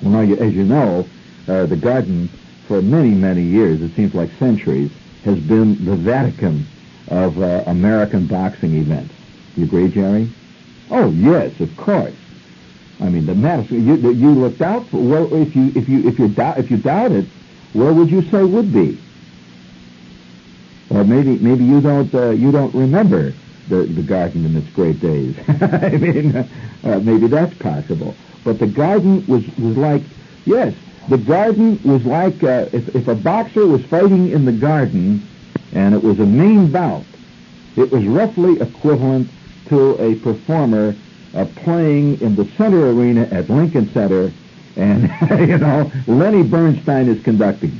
Well, 0.00 0.24
now, 0.24 0.34
as 0.34 0.54
you 0.54 0.64
know, 0.64 1.08
uh, 1.48 1.66
the 1.66 1.76
garden, 1.76 2.28
for 2.66 2.80
many, 2.80 3.10
many 3.10 3.42
years, 3.42 3.80
it 3.82 3.94
seems 3.94 4.14
like 4.14 4.30
centuries, 4.38 4.92
has 5.24 5.38
been 5.40 5.84
the 5.84 5.96
Vatican 5.96 6.66
of 7.10 7.40
uh, 7.40 7.64
American 7.66 8.26
boxing 8.26 8.74
events. 8.74 9.14
You 9.56 9.64
agree, 9.64 9.88
Jerry? 9.88 10.30
Oh, 10.90 11.10
yes, 11.10 11.58
of 11.60 11.76
course. 11.76 12.14
I 13.00 13.08
mean, 13.08 13.26
the 13.26 13.34
Madison. 13.34 13.86
You, 13.86 14.10
you 14.12 14.30
looked 14.30 14.60
out 14.60 14.86
for. 14.88 14.98
Well, 14.98 15.32
if 15.32 15.54
you 15.54 15.72
if 15.74 15.88
you 15.88 16.08
if 16.08 16.18
you 16.18 16.28
doubt 16.28 16.58
if 16.58 16.70
you 16.70 16.78
doubt 16.78 17.12
it, 17.12 17.26
where 17.72 17.92
would 17.92 18.10
you 18.10 18.22
say 18.22 18.42
would 18.42 18.72
be? 18.72 18.98
Or 20.90 21.04
maybe 21.04 21.38
maybe 21.38 21.64
you 21.64 21.80
don't 21.80 22.12
uh, 22.12 22.30
you 22.30 22.50
don't 22.50 22.74
remember 22.74 23.32
the, 23.68 23.76
the 23.84 24.02
garden 24.02 24.44
in 24.46 24.56
its 24.56 24.68
great 24.70 25.00
days. 25.00 25.36
I 25.48 25.90
mean, 25.90 26.34
uh, 26.36 26.98
maybe 27.00 27.26
that's 27.28 27.54
possible. 27.58 28.16
But 28.44 28.58
the 28.58 28.66
garden 28.66 29.26
was, 29.26 29.46
was 29.58 29.76
like, 29.76 30.02
yes, 30.44 30.74
the 31.08 31.18
garden 31.18 31.80
was 31.84 32.04
like 32.04 32.42
uh, 32.42 32.66
if, 32.72 32.94
if 32.94 33.08
a 33.08 33.14
boxer 33.14 33.66
was 33.66 33.84
fighting 33.84 34.30
in 34.30 34.44
the 34.44 34.52
garden 34.52 35.26
and 35.72 35.94
it 35.94 36.02
was 36.02 36.18
a 36.20 36.26
main 36.26 36.70
bout, 36.70 37.04
it 37.76 37.90
was 37.90 38.04
roughly 38.06 38.60
equivalent 38.60 39.28
to 39.66 39.92
a 40.02 40.16
performer 40.16 40.94
uh, 41.34 41.44
playing 41.56 42.20
in 42.20 42.34
the 42.34 42.44
center 42.56 42.90
arena 42.90 43.22
at 43.30 43.48
Lincoln 43.50 43.88
Center, 43.92 44.32
and 44.76 45.02
you 45.48 45.58
know 45.58 45.90
Lenny 46.06 46.42
Bernstein 46.42 47.08
is 47.08 47.22
conducting. 47.22 47.78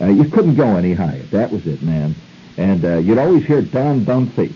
Uh, 0.00 0.06
you 0.06 0.24
couldn't 0.28 0.54
go 0.54 0.76
any 0.76 0.94
higher. 0.94 1.22
That 1.30 1.50
was 1.50 1.66
it, 1.66 1.82
man. 1.82 2.14
And 2.56 2.84
uh, 2.84 2.98
you'd 2.98 3.18
always 3.18 3.44
hear 3.44 3.62
Don 3.62 4.00
Dunphy 4.00 4.52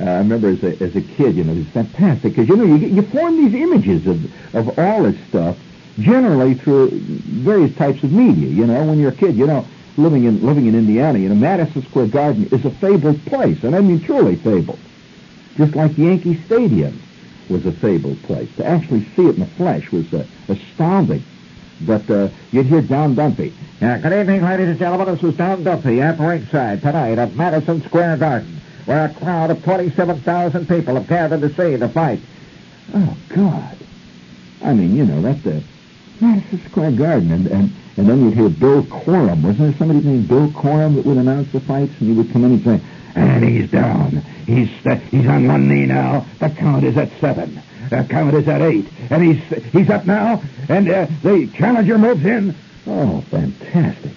uh, 0.00 0.04
I 0.04 0.18
remember 0.18 0.48
as 0.48 0.62
a, 0.64 0.82
as 0.82 0.96
a 0.96 1.00
kid, 1.00 1.36
you 1.36 1.44
know, 1.44 1.52
it's 1.52 1.70
fantastic 1.70 2.32
because 2.32 2.48
you 2.48 2.56
know 2.56 2.64
you 2.64 2.76
you 2.76 3.02
form 3.02 3.36
these 3.36 3.54
images 3.54 4.06
of 4.06 4.54
of 4.54 4.78
all 4.78 5.04
this 5.04 5.16
stuff 5.28 5.56
generally 6.00 6.54
through 6.54 6.90
various 6.90 7.74
types 7.76 8.02
of 8.02 8.12
media. 8.12 8.48
You 8.48 8.66
know, 8.66 8.84
when 8.84 8.98
you're 8.98 9.12
a 9.12 9.14
kid, 9.14 9.36
you 9.36 9.46
know, 9.46 9.64
living 9.96 10.24
in 10.24 10.44
living 10.44 10.66
in 10.66 10.74
Indiana, 10.74 11.18
you 11.18 11.28
know, 11.28 11.34
Madison 11.34 11.82
Square 11.82 12.08
Garden 12.08 12.48
is 12.50 12.64
a 12.64 12.70
fabled 12.70 13.24
place, 13.26 13.62
and 13.62 13.74
I 13.74 13.80
mean 13.80 14.00
truly 14.00 14.36
fabled. 14.36 14.78
Just 15.56 15.74
like 15.74 15.96
Yankee 15.96 16.40
Stadium 16.46 17.00
was 17.48 17.64
a 17.66 17.72
fabled 17.72 18.20
place. 18.22 18.54
To 18.56 18.64
actually 18.64 19.04
see 19.16 19.26
it 19.26 19.34
in 19.34 19.40
the 19.40 19.46
flesh 19.46 19.90
was 19.92 20.12
uh, 20.12 20.24
astounding. 20.48 21.22
But 21.80 22.08
uh, 22.10 22.28
you'd 22.50 22.66
hear 22.66 22.82
Don 22.82 23.14
Dunphy. 23.14 23.52
Yeah, 23.80 23.98
good 23.98 24.12
evening, 24.12 24.42
ladies 24.42 24.68
and 24.68 24.78
gentlemen. 24.78 25.14
This 25.14 25.22
is 25.22 25.36
Don 25.36 25.62
Dunphy 25.64 26.00
at 26.00 26.18
ringside 26.18 26.80
tonight 26.80 27.18
at 27.18 27.34
Madison 27.34 27.82
Square 27.82 28.18
Garden, 28.18 28.60
where 28.86 29.06
a 29.06 29.14
crowd 29.14 29.50
of 29.50 29.62
27,000 29.62 30.68
people 30.68 30.94
have 30.94 31.06
gathered 31.06 31.40
to 31.40 31.48
see 31.54 31.76
the 31.76 31.88
fight. 31.88 32.20
Oh, 32.94 33.16
God. 33.28 33.76
I 34.62 34.72
mean, 34.72 34.96
you 34.96 35.04
know, 35.04 35.20
that's 35.20 35.42
the 35.42 35.62
Madison 36.20 36.62
Square 36.70 36.92
Garden. 36.92 37.32
And, 37.32 37.46
and, 37.48 37.72
and 37.96 38.08
then 38.08 38.24
you'd 38.24 38.34
hear 38.34 38.48
Bill 38.48 38.82
Corum. 38.82 39.42
Wasn't 39.42 39.58
there 39.58 39.74
somebody 39.74 40.00
named 40.00 40.28
Bill 40.28 40.48
Corum 40.48 40.96
that 40.96 41.06
would 41.06 41.16
announce 41.16 41.52
the 41.52 41.60
fights? 41.60 41.92
And 42.00 42.08
he 42.08 42.12
would 42.12 42.32
come 42.32 42.44
in 42.44 42.52
and 42.52 42.64
say, 42.64 42.80
and 43.14 43.44
he's 43.44 43.70
down. 43.70 44.16
He's 44.46 44.70
uh, 44.84 44.96
he's 44.96 45.26
on 45.26 45.46
one 45.46 45.68
knee 45.68 45.86
now. 45.86 46.26
The 46.40 46.50
count 46.50 46.84
is 46.84 46.96
at 46.96 47.10
seven. 47.20 47.62
The 47.90 48.04
count 48.08 48.34
is 48.34 48.48
at 48.48 48.60
eight, 48.60 48.86
and 49.10 49.22
he's 49.22 49.42
he's 49.72 49.90
up 49.90 50.06
now. 50.06 50.42
And 50.68 50.88
uh, 50.88 51.06
the 51.22 51.48
challenger 51.54 51.96
moves 51.98 52.24
in. 52.24 52.54
Oh, 52.86 53.20
fantastic! 53.30 54.12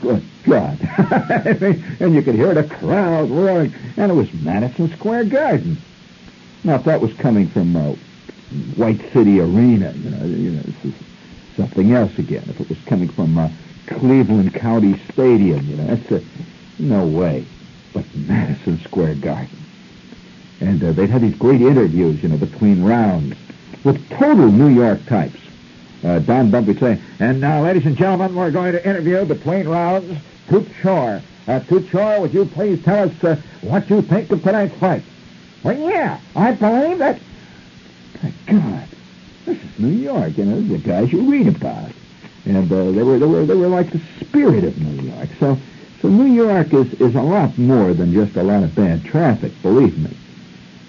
Good 0.00 0.22
God! 0.44 0.78
and 2.00 2.14
you 2.14 2.22
could 2.22 2.36
hear 2.36 2.54
the 2.54 2.64
crowd 2.64 3.30
roaring, 3.30 3.74
and 3.96 4.12
it 4.12 4.14
was 4.14 4.32
Madison 4.32 4.88
Square 4.96 5.24
Garden. 5.24 5.76
Now, 6.64 6.76
if 6.76 6.84
that 6.84 7.00
was 7.00 7.12
coming 7.14 7.48
from 7.48 7.76
uh, 7.76 7.94
White 8.76 9.00
City 9.12 9.40
Arena, 9.40 9.92
you 9.92 10.10
know, 10.10 10.24
you 10.24 10.50
know, 10.52 10.92
something 11.56 11.92
else 11.92 12.18
again. 12.18 12.44
If 12.48 12.60
it 12.60 12.68
was 12.68 12.78
coming 12.84 13.08
from 13.08 13.38
uh, 13.38 13.48
Cleveland 13.86 14.54
County 14.54 14.98
Stadium, 15.12 15.66
you 15.66 15.76
know, 15.76 15.86
that's 15.86 16.10
a 16.12 16.22
no 16.78 17.06
way 17.06 17.44
but 17.92 18.04
Madison 18.14 18.78
Square 18.80 19.16
Garden. 19.16 19.56
And 20.60 20.82
uh, 20.82 20.92
they'd 20.92 21.10
have 21.10 21.22
these 21.22 21.36
great 21.36 21.62
interviews, 21.62 22.22
you 22.22 22.28
know, 22.28 22.36
between 22.36 22.84
rounds 22.84 23.36
with 23.84 24.08
total 24.10 24.50
New 24.50 24.68
York 24.68 25.04
types. 25.06 25.40
Uh, 26.04 26.18
Don 26.18 26.50
Bump 26.50 26.66
would 26.66 26.78
say, 26.78 27.00
and 27.18 27.40
now, 27.40 27.62
ladies 27.62 27.86
and 27.86 27.96
gentlemen, 27.96 28.34
we're 28.34 28.50
going 28.50 28.72
to 28.72 28.86
interview 28.86 29.24
between 29.24 29.66
rounds 29.66 30.20
Toots 30.48 30.70
Shor. 30.82 31.22
Uh, 31.48 31.60
Toots 31.60 31.88
Shor, 31.88 32.20
would 32.20 32.34
you 32.34 32.44
please 32.44 32.82
tell 32.84 33.08
us 33.08 33.24
uh, 33.24 33.36
what 33.62 33.88
you 33.88 34.02
think 34.02 34.30
of 34.30 34.42
tonight's 34.42 34.74
fight? 34.78 35.02
Well, 35.62 35.78
yeah, 35.78 36.20
I 36.34 36.52
believe 36.52 36.98
that... 36.98 37.18
My 38.22 38.32
God, 38.46 38.88
New 39.78 39.88
York, 39.88 40.36
you 40.38 40.44
know, 40.44 40.60
the 40.60 40.78
guys 40.78 41.12
you 41.12 41.30
read 41.30 41.48
about. 41.48 41.90
And 42.44 42.70
uh, 42.70 42.92
they 42.92 43.02
were 43.02 43.18
they 43.18 43.26
were 43.26 43.44
they 43.44 43.54
were 43.54 43.68
like 43.68 43.90
the 43.90 44.00
spirit 44.20 44.64
of 44.64 44.78
New 44.78 45.10
York. 45.10 45.28
So 45.40 45.58
so 46.00 46.08
New 46.08 46.32
York 46.32 46.72
is, 46.72 46.92
is 47.00 47.14
a 47.14 47.22
lot 47.22 47.56
more 47.58 47.92
than 47.94 48.12
just 48.12 48.36
a 48.36 48.42
lot 48.42 48.62
of 48.62 48.74
bad 48.74 49.04
traffic, 49.04 49.52
believe 49.62 49.98
me. 49.98 50.16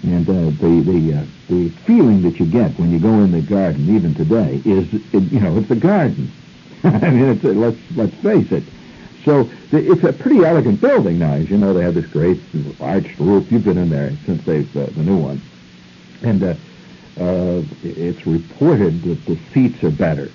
And 0.04 0.28
uh, 0.28 0.32
the 0.62 0.80
the 0.80 1.18
uh, 1.18 1.24
the 1.48 1.68
feeling 1.84 2.22
that 2.22 2.38
you 2.38 2.46
get 2.46 2.78
when 2.78 2.92
you 2.92 3.00
go 3.00 3.12
in 3.20 3.32
the 3.32 3.40
garden, 3.40 3.94
even 3.94 4.14
today, 4.14 4.62
is 4.64 4.92
you 5.12 5.40
know 5.40 5.58
it's 5.58 5.70
a 5.70 5.76
garden. 5.76 6.30
I 6.84 7.10
mean, 7.10 7.30
it's 7.30 7.42
a, 7.42 7.48
let's 7.48 7.78
let's 7.96 8.14
face 8.16 8.52
it. 8.52 8.62
So 9.24 9.50
it's 9.72 10.04
a 10.04 10.12
pretty 10.12 10.44
elegant 10.44 10.80
building 10.80 11.18
now. 11.18 11.32
As 11.32 11.50
you 11.50 11.58
know, 11.58 11.74
they 11.74 11.82
have 11.82 11.94
this 11.94 12.06
great 12.06 12.40
arched 12.80 13.18
roof. 13.18 13.50
You've 13.50 13.64
been 13.64 13.76
in 13.76 13.90
there 13.90 14.12
since 14.24 14.44
they've 14.44 14.76
uh, 14.76 14.86
the 14.86 15.02
new 15.02 15.16
one, 15.16 15.42
and 16.22 16.42
uh, 16.42 16.54
uh, 17.20 17.62
it's 17.82 18.26
reported 18.26 19.02
that 19.02 19.24
the 19.26 19.38
seats 19.52 19.82
are 19.84 19.90
better. 19.90 20.30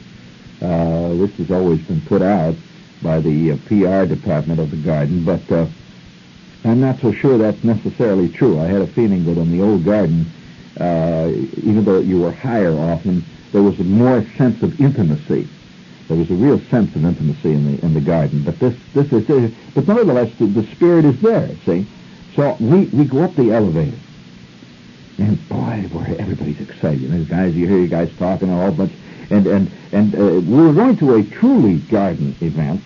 Uh, 0.61 1.09
this 1.15 1.31
has 1.37 1.51
always 1.51 1.81
been 1.81 2.01
put 2.01 2.21
out 2.21 2.55
by 3.01 3.19
the 3.19 3.51
uh, 3.51 3.57
PR 3.67 4.05
department 4.05 4.59
of 4.59 4.71
the 4.71 4.77
garden, 4.77 5.23
but 5.23 5.51
uh, 5.51 5.65
I'm 6.63 6.79
not 6.79 6.99
so 6.99 7.11
sure 7.11 7.37
that's 7.37 7.63
necessarily 7.63 8.29
true. 8.29 8.59
I 8.59 8.65
had 8.65 8.81
a 8.81 8.87
feeling 8.87 9.25
that 9.25 9.37
in 9.37 9.51
the 9.51 9.61
old 9.61 9.83
garden, 9.83 10.25
uh, 10.79 11.29
even 11.57 11.83
though 11.83 11.99
you 11.99 12.21
were 12.21 12.31
higher 12.31 12.73
often, 12.77 13.23
there 13.51 13.61
was 13.61 13.79
a 13.79 13.83
more 13.83 14.25
sense 14.37 14.63
of 14.63 14.79
intimacy. 14.79 15.47
There 16.07 16.17
was 16.17 16.29
a 16.31 16.35
real 16.35 16.59
sense 16.69 16.95
of 16.95 17.05
intimacy 17.05 17.51
in 17.53 17.65
the 17.65 17.85
in 17.85 17.93
the 17.93 18.01
garden. 18.01 18.43
But 18.43 18.59
this 18.59 18.75
this 18.93 19.11
is 19.11 19.29
uh, 19.29 19.49
but 19.75 19.87
nevertheless 19.87 20.31
the, 20.37 20.45
the 20.45 20.63
spirit 20.67 21.05
is 21.05 21.19
there. 21.21 21.49
See, 21.65 21.85
so 22.35 22.57
we 22.59 22.85
we 22.85 23.05
go 23.05 23.23
up 23.23 23.35
the 23.35 23.51
elevator, 23.51 23.97
and 25.17 25.50
boy, 25.50 25.86
boy, 25.91 26.15
everybody's 26.17 26.60
excited. 26.60 27.01
You 27.01 27.10
know, 27.10 27.25
guys, 27.25 27.55
you 27.55 27.67
hear 27.67 27.77
you 27.77 27.88
guys 27.88 28.12
talking 28.17 28.50
a 28.50 28.55
whole 28.55 28.72
bunch, 28.72 28.93
and 29.29 29.46
and 29.48 29.72
and 29.91 30.15
uh, 30.15 30.41
we 30.41 30.62
were 30.62 30.74
going 30.74 30.98
to 30.98 31.15
a 31.15 31.24
truly 31.24 31.77
garden 31.79 32.36
event 32.41 32.82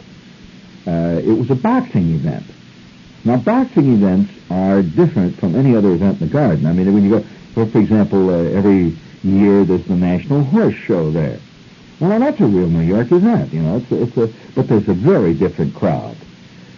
uh, 0.88 1.19
it 1.22 1.34
was 1.34 1.50
a 1.50 1.55
boxing 1.55 2.15
event. 2.15 2.46
Now, 3.25 3.36
boxing 3.36 3.91
events 3.91 4.31
are 4.50 4.81
different 4.81 5.38
from 5.38 5.55
any 5.55 5.75
other 5.75 5.91
event 5.91 6.22
in 6.22 6.27
the 6.27 6.34
garden. 6.34 6.65
I 6.65 6.72
mean, 6.72 6.93
when 6.93 7.03
you 7.03 7.19
go, 7.19 7.65
for 7.65 7.79
example, 7.79 8.29
uh, 8.29 8.57
every 8.57 8.96
year 9.22 9.65
there's 9.65 9.84
the 9.84 9.96
National 9.96 10.43
Horse 10.46 10.75
Show 10.75 11.12
there. 11.12 11.39
Well, 12.00 12.17
that's 12.17 12.39
a 12.39 12.46
real 12.46 12.69
New 12.69 12.81
York 12.81 13.12
event, 13.12 13.51
you 13.51 13.62
know. 13.62 13.77
It's 13.77 13.91
a, 13.91 14.01
it's 14.03 14.17
a, 14.17 14.51
but 14.55 14.69
there's 14.69 14.88
a 14.88 14.93
very 14.93 15.34
different 15.34 15.75
crowd. 15.75 16.15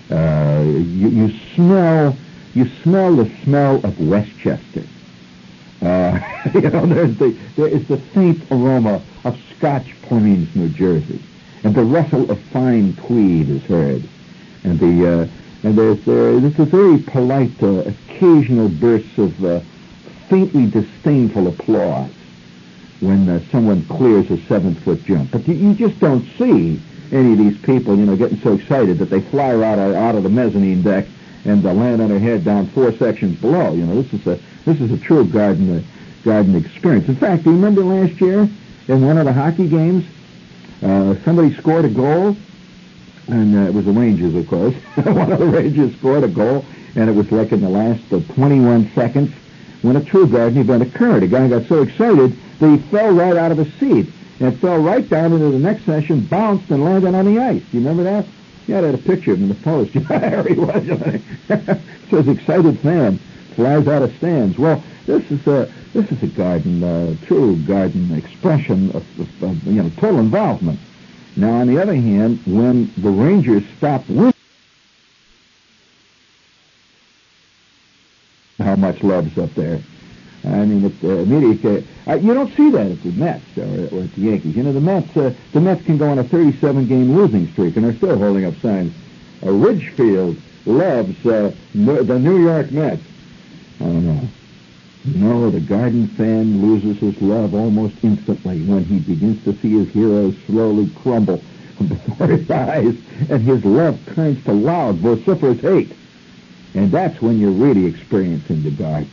Uh, 0.09 0.63
you, 0.65 1.09
you 1.09 1.33
smell, 1.53 2.17
you 2.55 2.67
smell 2.81 3.15
the 3.15 3.29
smell 3.43 3.75
of 3.85 3.99
Westchester. 3.99 4.83
Uh, 6.45 6.49
you 6.59 6.69
know, 6.69 6.85
there's 6.85 7.17
the, 7.17 7.37
there 7.55 7.67
is 7.67 7.87
the 7.87 7.97
faint 7.97 8.41
aroma 8.51 9.01
of 9.23 9.39
Scotch 9.57 9.93
Plains, 10.03 10.55
New 10.55 10.69
Jersey 10.69 11.21
and 11.63 11.75
the 11.75 11.83
rustle 11.83 12.29
of 12.31 12.39
fine 12.39 12.93
tweed 12.95 13.49
is 13.49 13.63
heard, 13.63 14.03
and 14.63 14.79
the 14.79 15.07
uh, 15.07 15.27
and 15.63 15.77
there's 15.77 15.99
uh, 16.07 16.39
there's 16.39 16.59
a 16.59 16.65
very 16.65 16.99
polite 16.99 17.61
uh, 17.61 17.83
occasional 17.85 18.69
bursts 18.69 19.17
of 19.17 19.43
uh, 19.43 19.59
faintly 20.29 20.67
disdainful 20.67 21.47
applause 21.47 22.11
when 23.01 23.27
uh, 23.27 23.39
someone 23.51 23.83
clears 23.85 24.29
a 24.31 24.37
seven 24.45 24.75
foot 24.75 25.03
jump. 25.03 25.31
But 25.31 25.47
you, 25.47 25.53
you 25.53 25.73
just 25.73 25.99
don't 25.99 26.25
see 26.37 26.81
any 27.11 27.33
of 27.33 27.39
these 27.39 27.57
people, 27.61 27.97
you 27.97 28.05
know, 28.05 28.15
getting 28.15 28.39
so 28.39 28.53
excited 28.53 28.97
that 28.99 29.09
they 29.09 29.21
fly 29.21 29.51
out 29.53 29.79
of, 29.79 29.95
out 29.95 30.15
of 30.15 30.23
the 30.23 30.29
mezzanine 30.29 30.81
deck 30.81 31.07
and 31.45 31.65
uh, 31.65 31.73
land 31.73 32.01
on 32.01 32.09
their 32.09 32.19
head 32.19 32.43
down 32.45 32.67
four 32.67 32.91
sections 32.93 33.39
below. 33.39 33.73
You 33.73 33.85
know, 33.85 34.01
this 34.01 34.13
is 34.13 34.27
a 34.27 34.39
this 34.65 34.79
is 34.79 34.91
a 34.91 34.97
true 34.97 35.25
garden 35.25 35.85
garden 36.29 36.55
experience. 36.55 37.07
In 37.07 37.15
fact, 37.15 37.43
do 37.43 37.49
you 37.49 37.55
remember 37.55 37.83
last 37.83 38.21
year 38.21 38.47
in 38.87 39.03
one 39.03 39.17
of 39.17 39.25
the 39.25 39.33
hockey 39.33 39.67
games? 39.67 40.05
Uh, 40.83 41.15
somebody 41.25 41.51
scored 41.55 41.85
a 41.85 41.89
goal, 41.89 42.37
and 43.27 43.57
uh, 43.57 43.61
it 43.61 43.73
was 43.73 43.85
the 43.85 43.91
Rangers, 43.91 44.35
of 44.35 44.47
course. 44.47 44.75
One 44.95 45.31
of 45.31 45.39
the 45.39 45.47
Rangers 45.47 45.97
scored 45.97 46.23
a 46.23 46.27
goal, 46.27 46.63
and 46.95 47.09
it 47.09 47.13
was 47.13 47.31
like 47.31 47.51
in 47.51 47.61
the 47.61 47.69
last 47.69 48.13
uh, 48.13 48.19
21 48.35 48.91
seconds 48.93 49.33
when 49.81 49.95
a 49.95 50.03
true 50.03 50.27
garden 50.27 50.59
event 50.59 50.83
occurred. 50.83 51.23
A 51.23 51.27
guy 51.27 51.47
got 51.47 51.65
so 51.65 51.81
excited 51.81 52.37
that 52.59 52.69
he 52.69 52.77
fell 52.89 53.11
right 53.11 53.35
out 53.35 53.51
of 53.51 53.57
his 53.57 53.73
seat 53.73 54.07
and 54.39 54.57
fell 54.59 54.77
right 54.77 55.09
down 55.09 55.33
into 55.33 55.49
the 55.49 55.59
next 55.59 55.85
session, 55.85 56.21
bounced, 56.21 56.69
and 56.69 56.83
landed 56.83 57.15
on 57.15 57.25
the 57.25 57.41
ice. 57.41 57.63
Do 57.71 57.77
you 57.77 57.79
remember 57.79 58.03
that? 58.03 58.25
Yeah, 58.67 58.79
I 58.79 58.83
had 58.83 58.95
a 58.95 58.99
picture 58.99 59.33
of 59.33 59.39
him 59.39 59.49
in 59.49 59.49
the 59.49 59.63
post. 59.63 59.93
there 60.07 60.43
he 60.43 60.53
was. 60.53 60.85
so 62.11 62.31
excited 62.31 62.79
fan 62.81 63.19
flies 63.55 63.87
out 63.87 64.01
of 64.01 64.15
stands. 64.17 64.57
Well, 64.57 64.83
this 65.05 65.29
is 65.31 65.45
a 65.47 65.71
this 65.93 66.11
is 66.11 66.21
a 66.23 66.27
garden, 66.27 66.83
uh, 66.83 67.15
true 67.25 67.57
garden 67.63 68.13
expression 68.13 68.89
of, 68.91 69.19
of, 69.19 69.43
of, 69.43 69.63
you 69.63 69.81
know 69.81 69.89
total 69.97 70.19
involvement. 70.19 70.79
Now, 71.35 71.51
on 71.53 71.67
the 71.67 71.81
other 71.81 71.95
hand, 71.95 72.39
when 72.45 72.91
the 72.97 73.09
Rangers 73.09 73.63
stop 73.77 74.07
winning, 74.09 74.33
how 78.59 78.75
much 78.75 79.03
love's 79.03 79.37
up 79.37 79.53
there. 79.55 79.79
I 80.43 80.65
mean, 80.65 80.85
it, 80.85 81.65
uh, 81.65 82.11
uh, 82.11 82.15
you 82.15 82.33
don't 82.33 82.55
see 82.55 82.69
that 82.71 82.91
at 82.91 83.03
the 83.03 83.11
Mets 83.11 83.57
or, 83.57 83.97
or 83.97 84.03
at 84.03 84.13
the 84.13 84.21
Yankees. 84.21 84.55
You 84.55 84.63
know, 84.63 84.71
the 84.71 84.81
Mets, 84.81 85.15
uh, 85.17 85.33
the 85.51 85.59
Mets 85.59 85.83
can 85.85 85.97
go 85.97 86.09
on 86.09 86.19
a 86.19 86.23
37-game 86.23 87.13
losing 87.13 87.47
streak, 87.51 87.75
and 87.75 87.85
they're 87.85 87.95
still 87.95 88.17
holding 88.17 88.45
up 88.45 88.55
signs. 88.61 88.93
Uh, 89.45 89.51
Ridgefield 89.51 90.37
loves 90.65 91.25
uh, 91.25 91.53
the 91.73 92.19
New 92.19 92.41
York 92.41 92.71
Mets. 92.71 93.01
No, 95.05 95.49
the 95.49 95.61
garden 95.61 96.07
fan 96.09 96.61
loses 96.61 96.97
his 96.97 97.21
love 97.21 97.53
almost 97.53 97.95
instantly 98.03 98.61
when 98.63 98.83
he 98.83 98.99
begins 98.99 99.43
to 99.45 99.53
see 99.61 99.71
his 99.71 99.89
heroes 99.89 100.35
slowly 100.45 100.89
crumble 101.01 101.41
before 101.87 102.27
his 102.27 102.49
eyes, 102.51 102.95
and 103.29 103.41
his 103.41 103.63
love 103.63 103.97
turns 104.13 104.43
to 104.43 104.51
loud, 104.51 104.97
vociferous 104.97 105.61
hate. 105.61 105.93
And 106.75 106.91
that's 106.91 107.21
when 107.21 107.39
you're 107.39 107.51
really 107.51 107.85
experiencing 107.85 108.63
the 108.63 108.71
garden. 108.71 109.09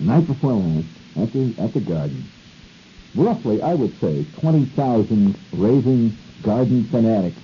Night 0.00 0.26
before 0.26 0.54
last, 0.54 0.86
at 1.16 1.32
the, 1.32 1.54
at 1.58 1.74
the 1.74 1.80
garden, 1.80 2.24
roughly, 3.14 3.60
I 3.60 3.74
would 3.74 3.98
say, 4.00 4.24
20,000 4.40 5.36
raving 5.52 6.16
garden 6.42 6.84
fanatics 6.84 7.36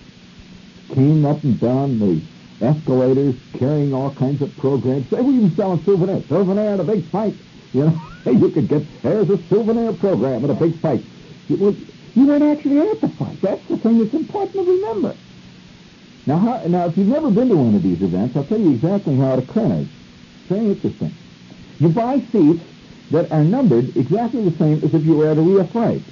came 0.95 1.27
up 1.27 1.45
and 1.45 1.61
down 1.61 1.99
the 1.99 2.21
escalators 2.61 3.35
carrying 3.59 3.95
all 3.95 4.11
kinds 4.15 4.43
of 4.43 4.57
programs. 4.57 5.09
They 5.11 5.21
were 5.21 5.31
even 5.31 5.55
selling 5.55 5.85
souvenirs. 5.85 6.27
Souvenir 6.27 6.81
a 6.81 6.85
big 6.85 7.05
fight. 7.05 7.35
You 7.73 7.85
know, 7.85 8.33
you 8.33 8.51
could 8.51 8.69
get, 8.69 8.83
there's 9.03 9.31
a 9.31 9.39
souvenir 9.49 9.93
program 9.93 10.45
at 10.45 10.51
a 10.51 10.55
big 10.55 10.79
fight. 10.81 11.05
You, 11.49 11.77
weren't 12.17 12.43
actually 12.43 12.79
at 12.81 13.01
the 13.01 13.09
fight. 13.09 13.41
That's 13.41 13.65
the 13.69 13.77
thing 13.77 13.99
that's 13.99 14.15
important 14.15 14.53
to 14.55 14.63
remember. 14.65 15.17
Now, 16.27 16.39
how, 16.39 16.67
now, 16.67 16.87
if 16.87 16.97
you've 16.97 17.07
never 17.07 17.31
been 17.31 17.49
to 17.49 17.57
one 17.57 17.75
of 17.75 17.83
these 17.83 18.03
events, 18.03 18.37
I'll 18.37 18.45
tell 18.45 18.61
you 18.61 18.73
exactly 18.73 19.17
how 19.17 19.35
it 19.35 19.49
occurs. 19.49 19.87
Very 20.49 20.67
interesting. 20.67 21.15
You 21.79 21.89
buy 21.89 22.21
seats 22.33 22.63
that 23.11 23.31
are 23.33 23.43
numbered 23.43 23.97
exactly 23.97 24.49
the 24.49 24.57
same 24.59 24.83
as 24.85 24.93
if 24.95 25.05
you 25.05 25.15
were 25.15 25.29
at 25.29 25.39
a 25.39 25.43
real 25.43 25.67
fight. 25.67 26.03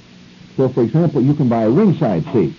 So, 0.56 0.68
for 0.68 0.82
example, 0.82 1.22
you 1.22 1.34
can 1.34 1.48
buy 1.48 1.62
a 1.62 1.70
ringside 1.70 2.24
seat. 2.32 2.54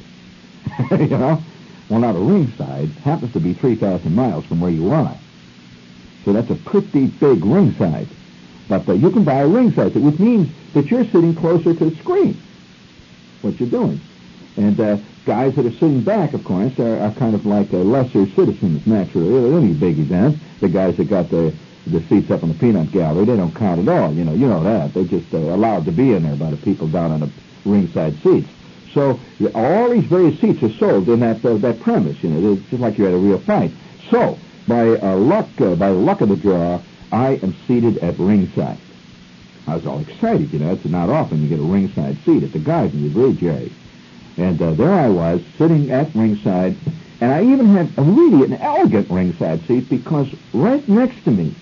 you 0.92 1.08
know? 1.08 1.42
Well, 1.90 2.00
not 2.00 2.16
a 2.16 2.20
ringside. 2.20 2.90
Happens 3.04 3.34
to 3.34 3.40
be 3.40 3.54
3,000 3.54 4.14
miles 4.14 4.46
from 4.46 4.62
where 4.62 4.72
you 4.72 4.92
are. 4.92 5.18
So 6.24 6.34
that's 6.34 6.50
a 6.50 6.56
pretty 6.56 7.08
big 7.08 7.44
ringside. 7.44 8.08
But 8.70 9.00
you 9.00 9.10
can 9.10 9.24
buy 9.24 9.42
a 9.42 9.48
ringside 9.48 9.94
seat, 9.94 10.04
which 10.04 10.20
means 10.20 10.50
that 10.74 10.90
you're 10.92 11.06
sitting 11.06 11.36
closer 11.36 11.74
to 11.74 11.90
the 11.90 11.96
screen. 11.98 12.40
What 13.42 13.60
you're 13.60 13.70
doing. 13.70 14.00
And 14.58 14.80
uh, 14.80 14.98
guys 15.26 15.56
that 15.56 15.66
are 15.66 15.72
sitting 15.72 16.02
back, 16.02 16.34
of 16.34 16.44
course, 16.44 16.78
are, 16.80 17.00
are 17.00 17.12
kind 17.14 17.34
of 17.34 17.46
like 17.46 17.74
uh, 17.74 17.78
lesser 17.78 18.28
citizens, 18.28 18.86
naturally. 18.86 19.38
At 19.38 19.64
any 19.64 19.74
big 19.74 19.98
event, 19.98 20.38
the 20.60 20.70
guys 20.70 20.98
that 20.98 21.10
got 21.10 21.30
the 21.30 21.54
the 21.88 22.02
seats 22.04 22.30
up 22.30 22.44
in 22.44 22.50
the 22.50 22.56
peanut 22.56 22.92
gallery, 22.92 23.26
they 23.26 23.36
don't 23.36 23.56
count 23.56 23.80
at 23.80 23.88
all. 23.88 24.14
You 24.14 24.24
know, 24.24 24.34
you 24.34 24.48
know 24.48 24.64
that. 24.64 24.94
They're 24.94 25.06
just 25.06 25.34
uh, 25.34 25.38
allowed 25.38 25.86
to 25.86 25.92
be 25.92 26.14
in 26.14 26.24
there 26.24 26.36
by 26.36 26.52
the 26.52 26.58
people 26.58 26.88
down 26.88 27.12
on 27.12 27.22
the 27.22 27.32
ringside 27.66 28.22
seats. 28.22 28.50
So 28.94 29.20
all 29.56 29.90
these 29.90 30.04
various 30.06 30.40
seats 30.40 30.62
are 30.64 30.74
sold 30.74 31.10
in 31.10 31.20
that 31.22 31.44
uh, 31.44 31.58
that 31.58 31.80
premise. 31.80 32.22
You 32.24 32.30
know, 32.30 32.54
it's 32.54 32.70
just 32.70 32.82
like 32.82 32.98
you're 32.98 33.08
at 33.08 33.14
a 33.14 33.18
real 33.18 33.40
fight. 33.40 33.72
So 34.10 34.38
by 34.68 34.90
uh, 34.90 35.16
luck, 35.16 35.48
uh, 35.60 35.76
by 35.76 35.90
the 35.90 35.96
luck 35.96 36.22
of 36.22 36.30
the 36.30 36.36
draw, 36.36 36.82
I 37.12 37.40
am 37.44 37.56
seated 37.68 37.98
at 38.00 38.20
ringside. 38.20 38.78
I 39.68 39.76
was 39.76 39.86
all 39.86 40.00
excited. 40.00 40.52
You 40.52 40.60
know, 40.60 40.74
it's 40.74 40.86
not 40.86 41.10
often 41.10 41.42
you 41.44 41.50
get 41.50 41.60
a 41.60 41.64
ringside 41.64 42.18
seat 42.26 42.44
at 42.44 42.54
the 42.54 42.60
Garden. 42.60 43.04
You 43.04 43.10
agree, 43.10 43.34
Jerry? 43.34 43.72
And 44.38 44.62
uh, 44.62 44.72
there 44.72 44.94
I 44.94 45.10
was 45.10 45.42
sitting 45.58 45.92
at 45.92 46.14
ringside, 46.16 46.76
and 47.22 47.32
I 47.32 47.44
even 47.44 47.68
had 47.68 47.90
a 47.98 48.02
really 48.02 48.46
an 48.46 48.54
elegant 48.62 49.10
ringside 49.10 49.66
seat 49.68 49.90
because 49.90 50.28
right 50.54 50.88
next 50.88 51.24
to 51.26 51.32
me 51.32 51.56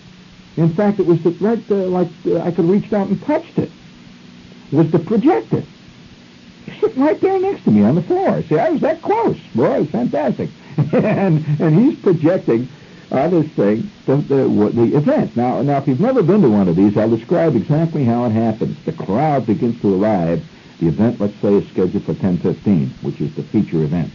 in 0.58 0.74
fact, 0.74 1.00
it 1.00 1.06
was 1.06 1.22
the, 1.22 1.30
right 1.30 1.64
uh, 1.70 1.76
like 1.76 2.10
uh, 2.26 2.40
I 2.40 2.52
could 2.52 2.66
reach 2.66 2.92
out 2.92 3.08
and 3.08 3.22
touched 3.24 3.60
it. 3.60 3.72
Was 4.72 4.92
the 4.92 5.00
projector. 5.00 5.64
Sitting 6.82 7.02
right 7.02 7.22
there 7.22 7.40
next 7.40 7.64
to 7.64 7.72
me 7.72 7.84
on 7.84 7.96
the 7.96 8.02
floor. 8.02 8.42
See, 8.44 8.58
I 8.58 8.72
was 8.72 8.82
that 8.82 9.02
close. 9.02 9.38
Boy, 9.56 9.76
it 9.76 9.80
was 9.82 9.90
fantastic. 9.90 10.50
and 10.94 11.46
and 11.62 11.80
he's 11.80 12.00
projecting 12.00 12.68
on 13.12 13.32
this 13.32 13.50
thing 13.52 13.90
the, 14.06 14.18
the, 14.18 14.72
the 14.74 14.98
event. 14.98 15.36
Now, 15.36 15.62
now, 15.62 15.78
if 15.78 15.88
you've 15.88 16.00
never 16.00 16.24
been 16.24 16.42
to 16.42 16.50
one 16.50 16.68
of 16.68 16.76
these, 16.76 16.98
I'll 16.98 17.10
describe 17.10 17.56
exactly 17.56 18.04
how 18.04 18.26
it 18.26 18.32
happens. 18.32 18.78
The 18.86 18.92
crowd 18.92 19.46
begins 19.46 19.80
to 19.82 20.02
arrive. 20.02 20.44
The 20.80 20.88
event, 20.88 21.20
let's 21.20 21.36
say, 21.42 21.56
is 21.56 21.68
scheduled 21.70 22.04
for 22.04 22.14
10:15, 22.14 22.90
which 23.02 23.20
is 23.22 23.34
the 23.36 23.44
feature 23.44 23.84
event, 23.84 24.12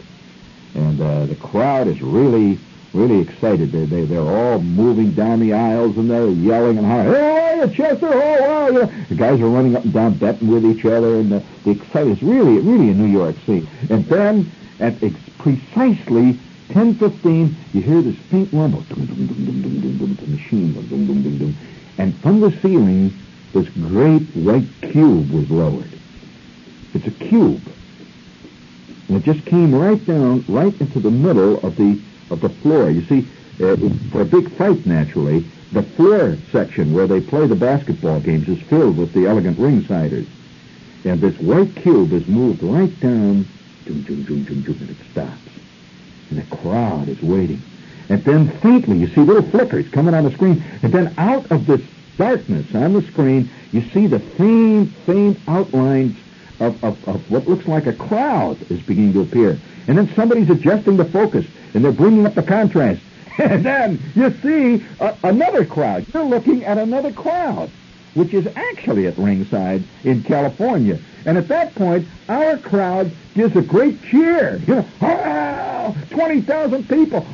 and 0.75 1.00
uh, 1.00 1.26
the 1.26 1.37
crowd 1.37 1.88
is 1.88 2.00
really 2.00 2.58
really 2.92 3.20
excited. 3.20 3.72
They, 3.72 3.84
they, 3.84 4.04
they're 4.04 4.20
all 4.20 4.61
moving 4.61 5.12
down 5.12 5.40
the 5.40 5.54
aisles 5.54 5.96
and 5.96 6.11
they're 6.11 6.28
yelling 6.28 6.78
and 6.78 6.87
hollering, 6.87 7.14
hey, 7.14 7.61
you, 7.61 7.75
Chester? 7.75 8.11
Oh. 8.12 8.68
You 8.70 8.87
the 9.08 9.14
guys 9.14 9.40
are 9.40 9.49
running 9.49 9.76
up 9.76 9.84
and 9.84 9.92
down 9.92 10.14
betting 10.14 10.49
with 10.49 10.64
each 10.64 10.84
other 10.84 11.16
and 11.16 11.32
the, 11.32 11.42
the 11.64 11.70
excitement 11.70 12.18
is 12.18 12.22
really, 12.22 12.58
really 12.58 12.90
a 12.90 12.94
New 12.94 13.06
York 13.06 13.37
scene. 13.46 13.68
And 13.90 14.04
then 14.06 14.50
at 14.80 15.02
ex- 15.02 15.16
precisely 15.38 16.38
10.15, 16.73 17.52
you 17.75 17.83
hear 17.83 18.00
this 18.00 18.17
faint 18.31 18.52
rumble. 18.52 18.81
The 18.81 20.26
machine. 20.26 20.75
And 21.99 22.17
from 22.17 22.41
the 22.41 22.50
ceiling, 22.62 23.12
this 23.52 23.69
great 23.69 24.25
white 24.35 24.69
cube 24.81 25.31
was 25.31 25.50
lowered. 25.50 25.93
It's 26.95 27.07
a 27.07 27.11
cube. 27.11 27.62
And 29.09 29.19
it 29.19 29.25
just 29.25 29.45
came 29.45 29.75
right 29.75 30.05
down, 30.07 30.45
right 30.49 30.79
into 30.81 31.00
the 31.00 31.11
middle 31.11 31.59
of 31.64 31.76
the 31.76 32.00
of 32.31 32.41
the 32.41 32.49
floor. 32.49 32.88
You 32.88 33.02
see, 33.02 33.29
uh, 33.62 33.76
for 34.11 34.23
a 34.23 34.25
big 34.25 34.50
fight, 34.52 34.87
naturally, 34.87 35.45
the 35.73 35.83
floor 35.83 36.37
section 36.50 36.95
where 36.95 37.07
they 37.07 37.21
play 37.21 37.47
the 37.47 37.55
basketball 37.55 38.21
games 38.21 38.49
is 38.49 38.61
filled 38.63 38.97
with 38.97 39.13
the 39.13 39.26
elegant 39.26 39.58
ringsiders. 39.58 40.26
And 41.04 41.21
this 41.21 41.39
white 41.39 41.75
cube 41.76 42.13
is 42.13 42.26
moved 42.26 42.63
right 42.63 42.99
down, 43.00 43.47
and 43.87 44.08
it 44.08 44.97
stops. 45.11 45.51
And 46.32 46.40
the 46.40 46.56
crowd 46.56 47.08
is 47.08 47.21
waiting. 47.21 47.60
And 48.08 48.25
then 48.25 48.49
faintly, 48.60 48.97
you 48.97 49.06
see 49.08 49.21
little 49.21 49.42
flickers 49.42 49.86
coming 49.90 50.14
on 50.14 50.25
the 50.25 50.30
screen. 50.30 50.64
And 50.82 50.90
then 50.90 51.14
out 51.18 51.50
of 51.52 51.66
this 51.66 51.82
darkness 52.16 52.75
on 52.75 52.95
the 52.95 53.02
screen, 53.02 53.50
you 53.71 53.82
see 53.90 54.06
the 54.06 54.18
faint, 54.18 54.90
faint 55.04 55.38
outlines 55.47 56.16
of, 56.58 56.82
of, 56.82 57.06
of 57.06 57.30
what 57.30 57.47
looks 57.47 57.68
like 57.68 57.86
a 57.86 57.92
crowd 57.92 58.56
is 58.71 58.80
beginning 58.80 59.12
to 59.12 59.21
appear. 59.21 59.60
And 59.86 59.99
then 59.99 60.08
somebody's 60.14 60.49
adjusting 60.49 60.97
the 60.97 61.04
focus, 61.04 61.45
and 61.75 61.84
they're 61.84 61.92
bringing 61.92 62.25
up 62.25 62.34
the 62.34 62.42
contrast. 62.42 63.02
And 63.38 63.62
then 63.64 63.99
you 64.14 64.30
see 64.42 64.84
a, 65.00 65.16
another 65.25 65.66
crowd. 65.66 66.06
You're 66.14 66.25
looking 66.25 66.64
at 66.64 66.78
another 66.78 67.12
crowd, 67.12 67.71
which 68.14 68.32
is 68.32 68.47
actually 68.56 69.06
at 69.06 69.18
ringside 69.18 69.84
in 70.04 70.23
California. 70.23 70.99
And 71.26 71.38
at 71.38 71.49
that 71.49 71.75
point, 71.75 72.06
our 72.28 72.56
crowd 72.58 73.10
gives 73.34 73.56
a 73.56 73.62
great 73.62 74.02
cheer. 74.02 74.60
You 74.66 74.75
know, 74.76 74.86
wow, 75.82 75.97
20,000 76.10 76.88
people. 76.88 77.26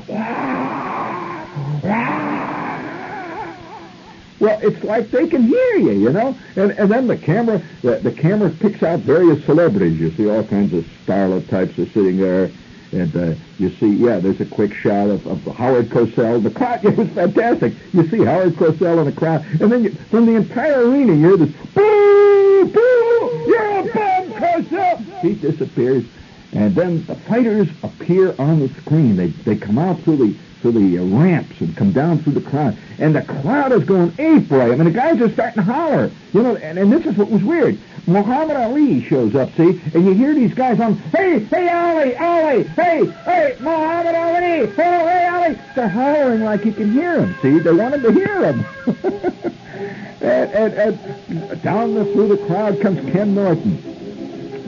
Well, 4.41 4.61
it's 4.63 4.85
like 4.85 5.11
they 5.11 5.27
can 5.27 5.43
hear 5.43 5.77
you, 5.77 5.91
you 5.91 6.11
know. 6.13 6.37
And 6.55 6.71
and 6.73 6.89
then 6.89 7.09
the 7.09 7.17
camera, 7.17 7.61
the, 7.83 7.97
the 7.97 8.13
camera 8.13 8.51
picks 8.51 8.85
out 8.85 9.01
various 9.01 9.45
celebrities. 9.45 9.99
You 9.99 10.13
see 10.13 10.29
all 10.31 10.45
kinds 10.45 10.73
of 10.75 10.85
starlet 11.05 11.49
types 11.49 11.77
are 11.77 11.87
sitting 11.87 12.19
there 12.19 12.49
and 12.93 13.15
uh, 13.17 13.35
you 13.59 13.71
see, 13.71 13.89
yeah, 13.89 14.19
there's 14.19 14.41
a 14.41 14.47
quick 14.47 14.73
shot 14.73 15.11
of, 15.11 15.27
of 15.27 15.43
Howard 15.57 15.91
Cosell. 15.91 16.43
The 16.43 16.51
crowd, 16.51 16.85
it 16.85 16.97
was 16.97 17.09
fantastic. 17.11 17.75
You 17.93 18.09
see 18.09 18.25
Howard 18.25 18.55
Cosell 18.55 19.01
in 19.01 19.05
the 19.07 19.13
crowd, 19.13 19.45
and 19.61 19.71
then 19.71 19.85
you, 19.85 19.91
from 20.11 20.27
the 20.27 20.37
entire 20.37 20.89
arena, 20.89 21.13
you 21.13 21.29
hear 21.29 21.37
this, 21.37 21.51
boo, 21.75 22.65
boo, 22.73 23.45
you're 23.47 23.81
a 23.81 23.83
bum, 23.93 24.33
Cosell. 24.33 25.21
He 25.21 25.35
disappears, 25.35 26.05
and 26.53 26.75
then 26.75 27.05
the 27.05 27.15
fighters 27.15 27.69
appear 27.83 28.35
on 28.39 28.61
the 28.61 28.69
screen. 28.81 29.17
They 29.17 29.29
they 29.29 29.57
come 29.57 29.79
out 29.79 30.01
through 30.01 30.17
the 30.17 30.37
through 30.61 30.73
the 30.73 30.99
uh, 30.99 31.05
ramps 31.05 31.61
and 31.61 31.77
come 31.77 31.93
down 31.93 32.19
through 32.19 32.33
the 32.33 32.41
crowd, 32.41 32.77
and 32.99 33.15
the 33.15 33.23
crowd 33.23 33.73
is 33.73 33.85
going 33.85 34.13
ape 34.19 34.51
right. 34.51 34.73
I 34.73 34.75
mean, 34.75 34.85
the 34.85 34.91
guys 34.91 35.21
are 35.21 35.31
starting 35.31 35.63
to 35.65 35.73
holler, 35.73 36.11
you 36.33 36.43
know. 36.43 36.57
And, 36.57 36.79
and 36.79 36.93
this 36.93 37.07
is 37.07 37.17
what 37.17 37.31
was 37.31 37.43
weird. 37.43 37.79
Muhammad 38.09 38.57
Ali 38.57 39.03
shows 39.03 39.35
up, 39.35 39.55
see, 39.55 39.81
and 39.93 40.07
you 40.07 40.15
hear 40.15 40.35
these 40.35 40.55
guys 40.55 40.81
on, 40.81 40.95
hey, 40.95 41.41
hey, 41.41 41.69
Ali, 41.69 42.17
Ali, 42.17 42.63
hey, 42.63 43.05
hey, 43.05 43.57
Muhammad 43.61 44.15
Ali, 44.15 44.67
hey, 44.67 44.73
hey, 44.75 45.29
Ali. 45.31 45.59
They're 45.77 45.89
hollering 45.89 46.43
like 46.43 46.65
you 46.65 46.73
can 46.73 46.91
hear 46.91 47.21
them, 47.21 47.35
see. 47.43 47.59
They 47.59 47.73
wanted 47.73 48.03
to 48.03 48.13
hear 48.13 48.41
them. 48.41 48.65
and, 50.23 50.73
and, 50.73 50.99
and 50.99 51.63
down 51.63 51.95
the, 51.95 52.07
through 52.07 52.29
the 52.29 52.47
crowd 52.47 52.81
comes 52.81 52.99
Ken 53.13 53.35
Norton. 53.35 53.88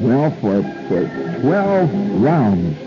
Well, 0.00 0.30
for, 0.30 0.62
for 0.88 1.40
12 1.42 2.22
rounds, 2.22 2.78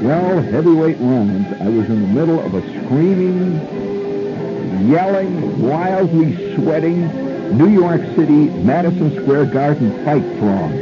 12 0.00 0.44
heavyweight 0.46 0.96
rounds, 0.98 1.60
I 1.60 1.68
was 1.68 1.86
in 1.90 2.00
the 2.00 2.08
middle 2.08 2.40
of 2.40 2.54
a 2.54 2.62
screaming, 2.62 3.60
yelling, 4.90 5.60
wildly 5.60 6.54
sweating, 6.54 7.58
New 7.58 7.68
York 7.68 8.00
City, 8.16 8.48
Madison 8.48 9.22
Square 9.22 9.46
Garden 9.46 10.02
fight 10.02 10.22
throng. 10.38 10.72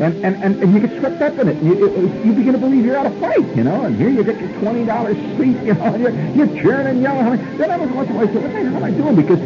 And, 0.00 0.24
and, 0.24 0.42
and, 0.42 0.62
and 0.62 0.72
you 0.72 0.80
get 0.80 0.98
swept 0.98 1.20
up 1.20 1.38
in 1.38 1.48
it. 1.48 1.62
You, 1.62 2.08
you 2.24 2.32
begin 2.32 2.54
to 2.54 2.58
believe 2.58 2.86
you're 2.86 2.96
at 2.96 3.04
a 3.04 3.20
fight, 3.20 3.54
you 3.54 3.64
know, 3.64 3.84
and 3.84 3.96
here 3.96 4.08
you 4.08 4.24
get 4.24 4.40
your 4.40 4.48
$20 4.48 5.36
seat, 5.36 5.62
you 5.66 5.74
know, 5.74 5.84
and 5.92 6.02
you're, 6.02 6.46
you're 6.46 6.62
cheering 6.62 6.86
and 6.86 7.02
yelling. 7.02 7.58
Then 7.58 7.70
I 7.70 7.76
was 7.76 7.90
once 7.90 8.08
I 8.08 8.12
said, 8.12 8.34
what 8.34 8.42
the 8.44 8.48
hell 8.48 8.76
am 8.76 8.82
I 8.82 8.90
doing? 8.92 9.16
Because 9.16 9.40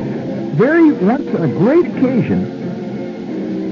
very 0.54 0.92
once 0.92 1.26
on 1.34 1.42
a 1.42 1.48
great 1.48 1.86
occasion, 1.86 2.63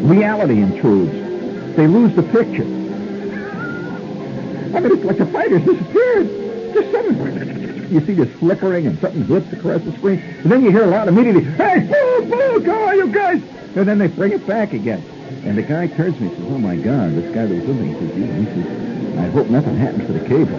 reality 0.02 0.60
intrudes. 0.60 1.76
They 1.76 1.86
lose 1.86 2.14
the 2.14 2.22
picture. 2.22 2.64
I 4.74 4.80
mean, 4.80 4.92
it's 4.92 5.04
like 5.04 5.18
the 5.18 5.26
fighters 5.26 5.64
disappeared. 5.64 6.28
Just 6.74 6.92
suddenly 6.92 7.42
you 7.92 8.00
see 8.00 8.14
this 8.14 8.30
flickering 8.38 8.86
and 8.86 8.98
something 9.00 9.22
blips 9.24 9.52
across 9.52 9.82
the 9.82 9.92
screen. 9.92 10.18
And 10.18 10.50
then 10.50 10.62
you 10.62 10.70
hear 10.70 10.84
a 10.84 10.86
lot 10.86 11.08
immediately, 11.08 11.44
hey, 11.44 11.80
boo, 11.80 12.30
boo, 12.30 12.60
go 12.60 12.90
you 12.92 13.12
guys. 13.12 13.42
And 13.76 13.86
then 13.86 13.98
they 13.98 14.08
bring 14.08 14.32
it 14.32 14.46
back 14.46 14.72
again. 14.72 15.02
And 15.44 15.58
the 15.58 15.62
guy 15.62 15.88
turns 15.88 16.16
to 16.16 16.22
me 16.22 16.28
and 16.28 16.36
says, 16.36 16.46
oh, 16.48 16.58
my 16.58 16.76
God, 16.76 17.12
this 17.12 17.34
guy 17.34 17.46
that 17.46 17.54
was 17.54 17.76
me, 17.76 17.88
he 17.88 17.94
says, 17.94 18.14
he 18.16 18.62
says, 18.62 19.18
I 19.18 19.28
hope 19.28 19.48
nothing 19.48 19.76
happens 19.76 20.06
to 20.06 20.12
the 20.14 20.26
cable. 20.26 20.56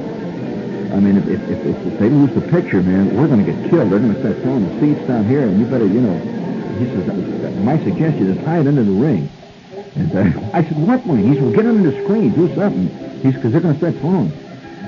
I 0.93 0.99
mean, 0.99 1.17
if, 1.17 1.27
if, 1.27 1.41
if, 1.49 1.87
if 1.87 1.99
they 1.99 2.09
lose 2.09 2.33
the 2.35 2.41
picture, 2.41 2.83
man, 2.83 3.15
we're 3.17 3.27
going 3.27 3.43
to 3.43 3.51
get 3.51 3.69
killed. 3.69 3.91
They're 3.91 3.99
going 3.99 4.13
to 4.13 4.19
start 4.19 4.37
throwing 4.43 4.67
the 4.67 4.79
seats 4.79 5.07
down 5.07 5.25
here, 5.25 5.41
and 5.41 5.59
you 5.59 5.65
better, 5.65 5.87
you 5.87 6.01
know, 6.01 6.32
he 6.77 6.85
says, 6.85 7.55
my 7.63 7.77
suggestion 7.83 8.27
is 8.27 8.37
it 8.37 8.67
into 8.67 8.83
the 8.83 8.91
ring. 8.91 9.29
And 9.95 10.11
uh, 10.15 10.49
I 10.53 10.63
said, 10.63 10.87
what 10.87 11.05
ring? 11.05 11.33
He 11.33 11.39
said, 11.39 11.53
get 11.55 11.65
under 11.65 11.91
the 11.91 12.03
screen, 12.03 12.31
do 12.31 12.53
something. 12.55 12.87
He 13.21 13.31
said, 13.31 13.35
because 13.35 13.51
they're 13.51 13.61
going 13.61 13.77
to 13.77 13.79
start 13.79 13.95
throwing. 13.99 14.31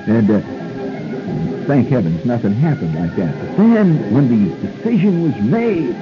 And 0.08 0.30
uh, 0.30 1.66
thank 1.68 1.90
heavens 1.90 2.26
nothing 2.26 2.54
happened 2.54 2.96
like 2.96 3.16
that. 3.16 3.58
But 3.58 3.58
then, 3.58 4.14
when 4.14 4.30
the 4.30 4.68
decision 4.68 5.24
was 5.24 5.36
made, 5.42 5.96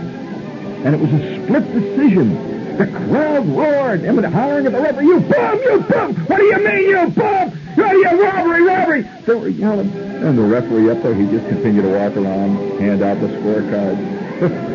and 0.83 0.95
it 0.95 0.99
was 0.99 1.13
a 1.13 1.43
split 1.43 1.71
decision, 1.73 2.77
the 2.77 2.87
crowd 2.87 3.47
roared 3.47 4.01
and 4.01 4.17
were 4.17 4.27
hollering 4.29 4.65
at 4.65 4.71
the 4.71 4.81
referee, 4.81 5.05
you 5.05 5.19
bum, 5.19 5.59
you 5.61 5.79
bum, 5.81 6.15
what 6.15 6.37
do 6.37 6.43
you 6.43 6.57
mean, 6.57 6.89
you 6.89 7.07
bum? 7.11 7.59
Yeah, 7.77 8.15
robbery, 8.15 8.61
robbery! 8.63 9.01
They 9.25 9.33
were 9.35 9.47
yelling. 9.47 9.91
And 9.91 10.37
the 10.37 10.43
referee 10.43 10.89
up 10.89 11.01
there, 11.03 11.13
he 11.13 11.25
just 11.27 11.47
continued 11.47 11.83
to 11.83 11.89
walk 11.89 12.15
around, 12.15 12.79
hand 12.79 13.01
out 13.01 13.19
the 13.19 13.27
scorecards. 13.27 14.69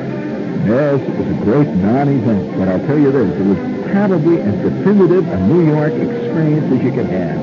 yes, 0.66 1.00
it 1.00 1.16
was 1.16 1.26
a 1.28 1.44
great 1.44 1.68
non-event, 1.68 2.58
but 2.58 2.68
I'll 2.68 2.86
tell 2.86 2.98
you 2.98 3.12
this, 3.12 3.34
it 3.34 3.44
was 3.44 3.58
probably 3.92 4.40
as 4.40 4.54
definitive 4.54 5.28
a 5.28 5.38
New 5.46 5.66
York 5.66 5.92
experience 5.92 6.72
as 6.72 6.82
you 6.82 6.92
could 6.92 7.06
have. 7.06 7.38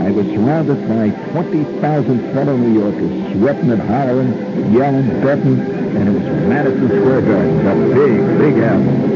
I 0.00 0.10
was 0.10 0.26
surrounded 0.26 0.88
by 0.88 1.10
20,000 1.32 2.32
fellow 2.32 2.56
New 2.56 2.80
Yorkers, 2.80 3.32
sweating 3.36 3.70
and 3.70 3.82
hollering, 3.82 4.32
yelling, 4.72 5.06
betting, 5.20 5.60
and 5.96 6.08
it 6.08 6.12
was 6.12 6.22
Madison 6.48 6.88
Square 6.88 7.22
Garden, 7.22 7.66
a 7.66 7.74
big, 7.94 8.38
big 8.38 8.58
apple. 8.62 9.10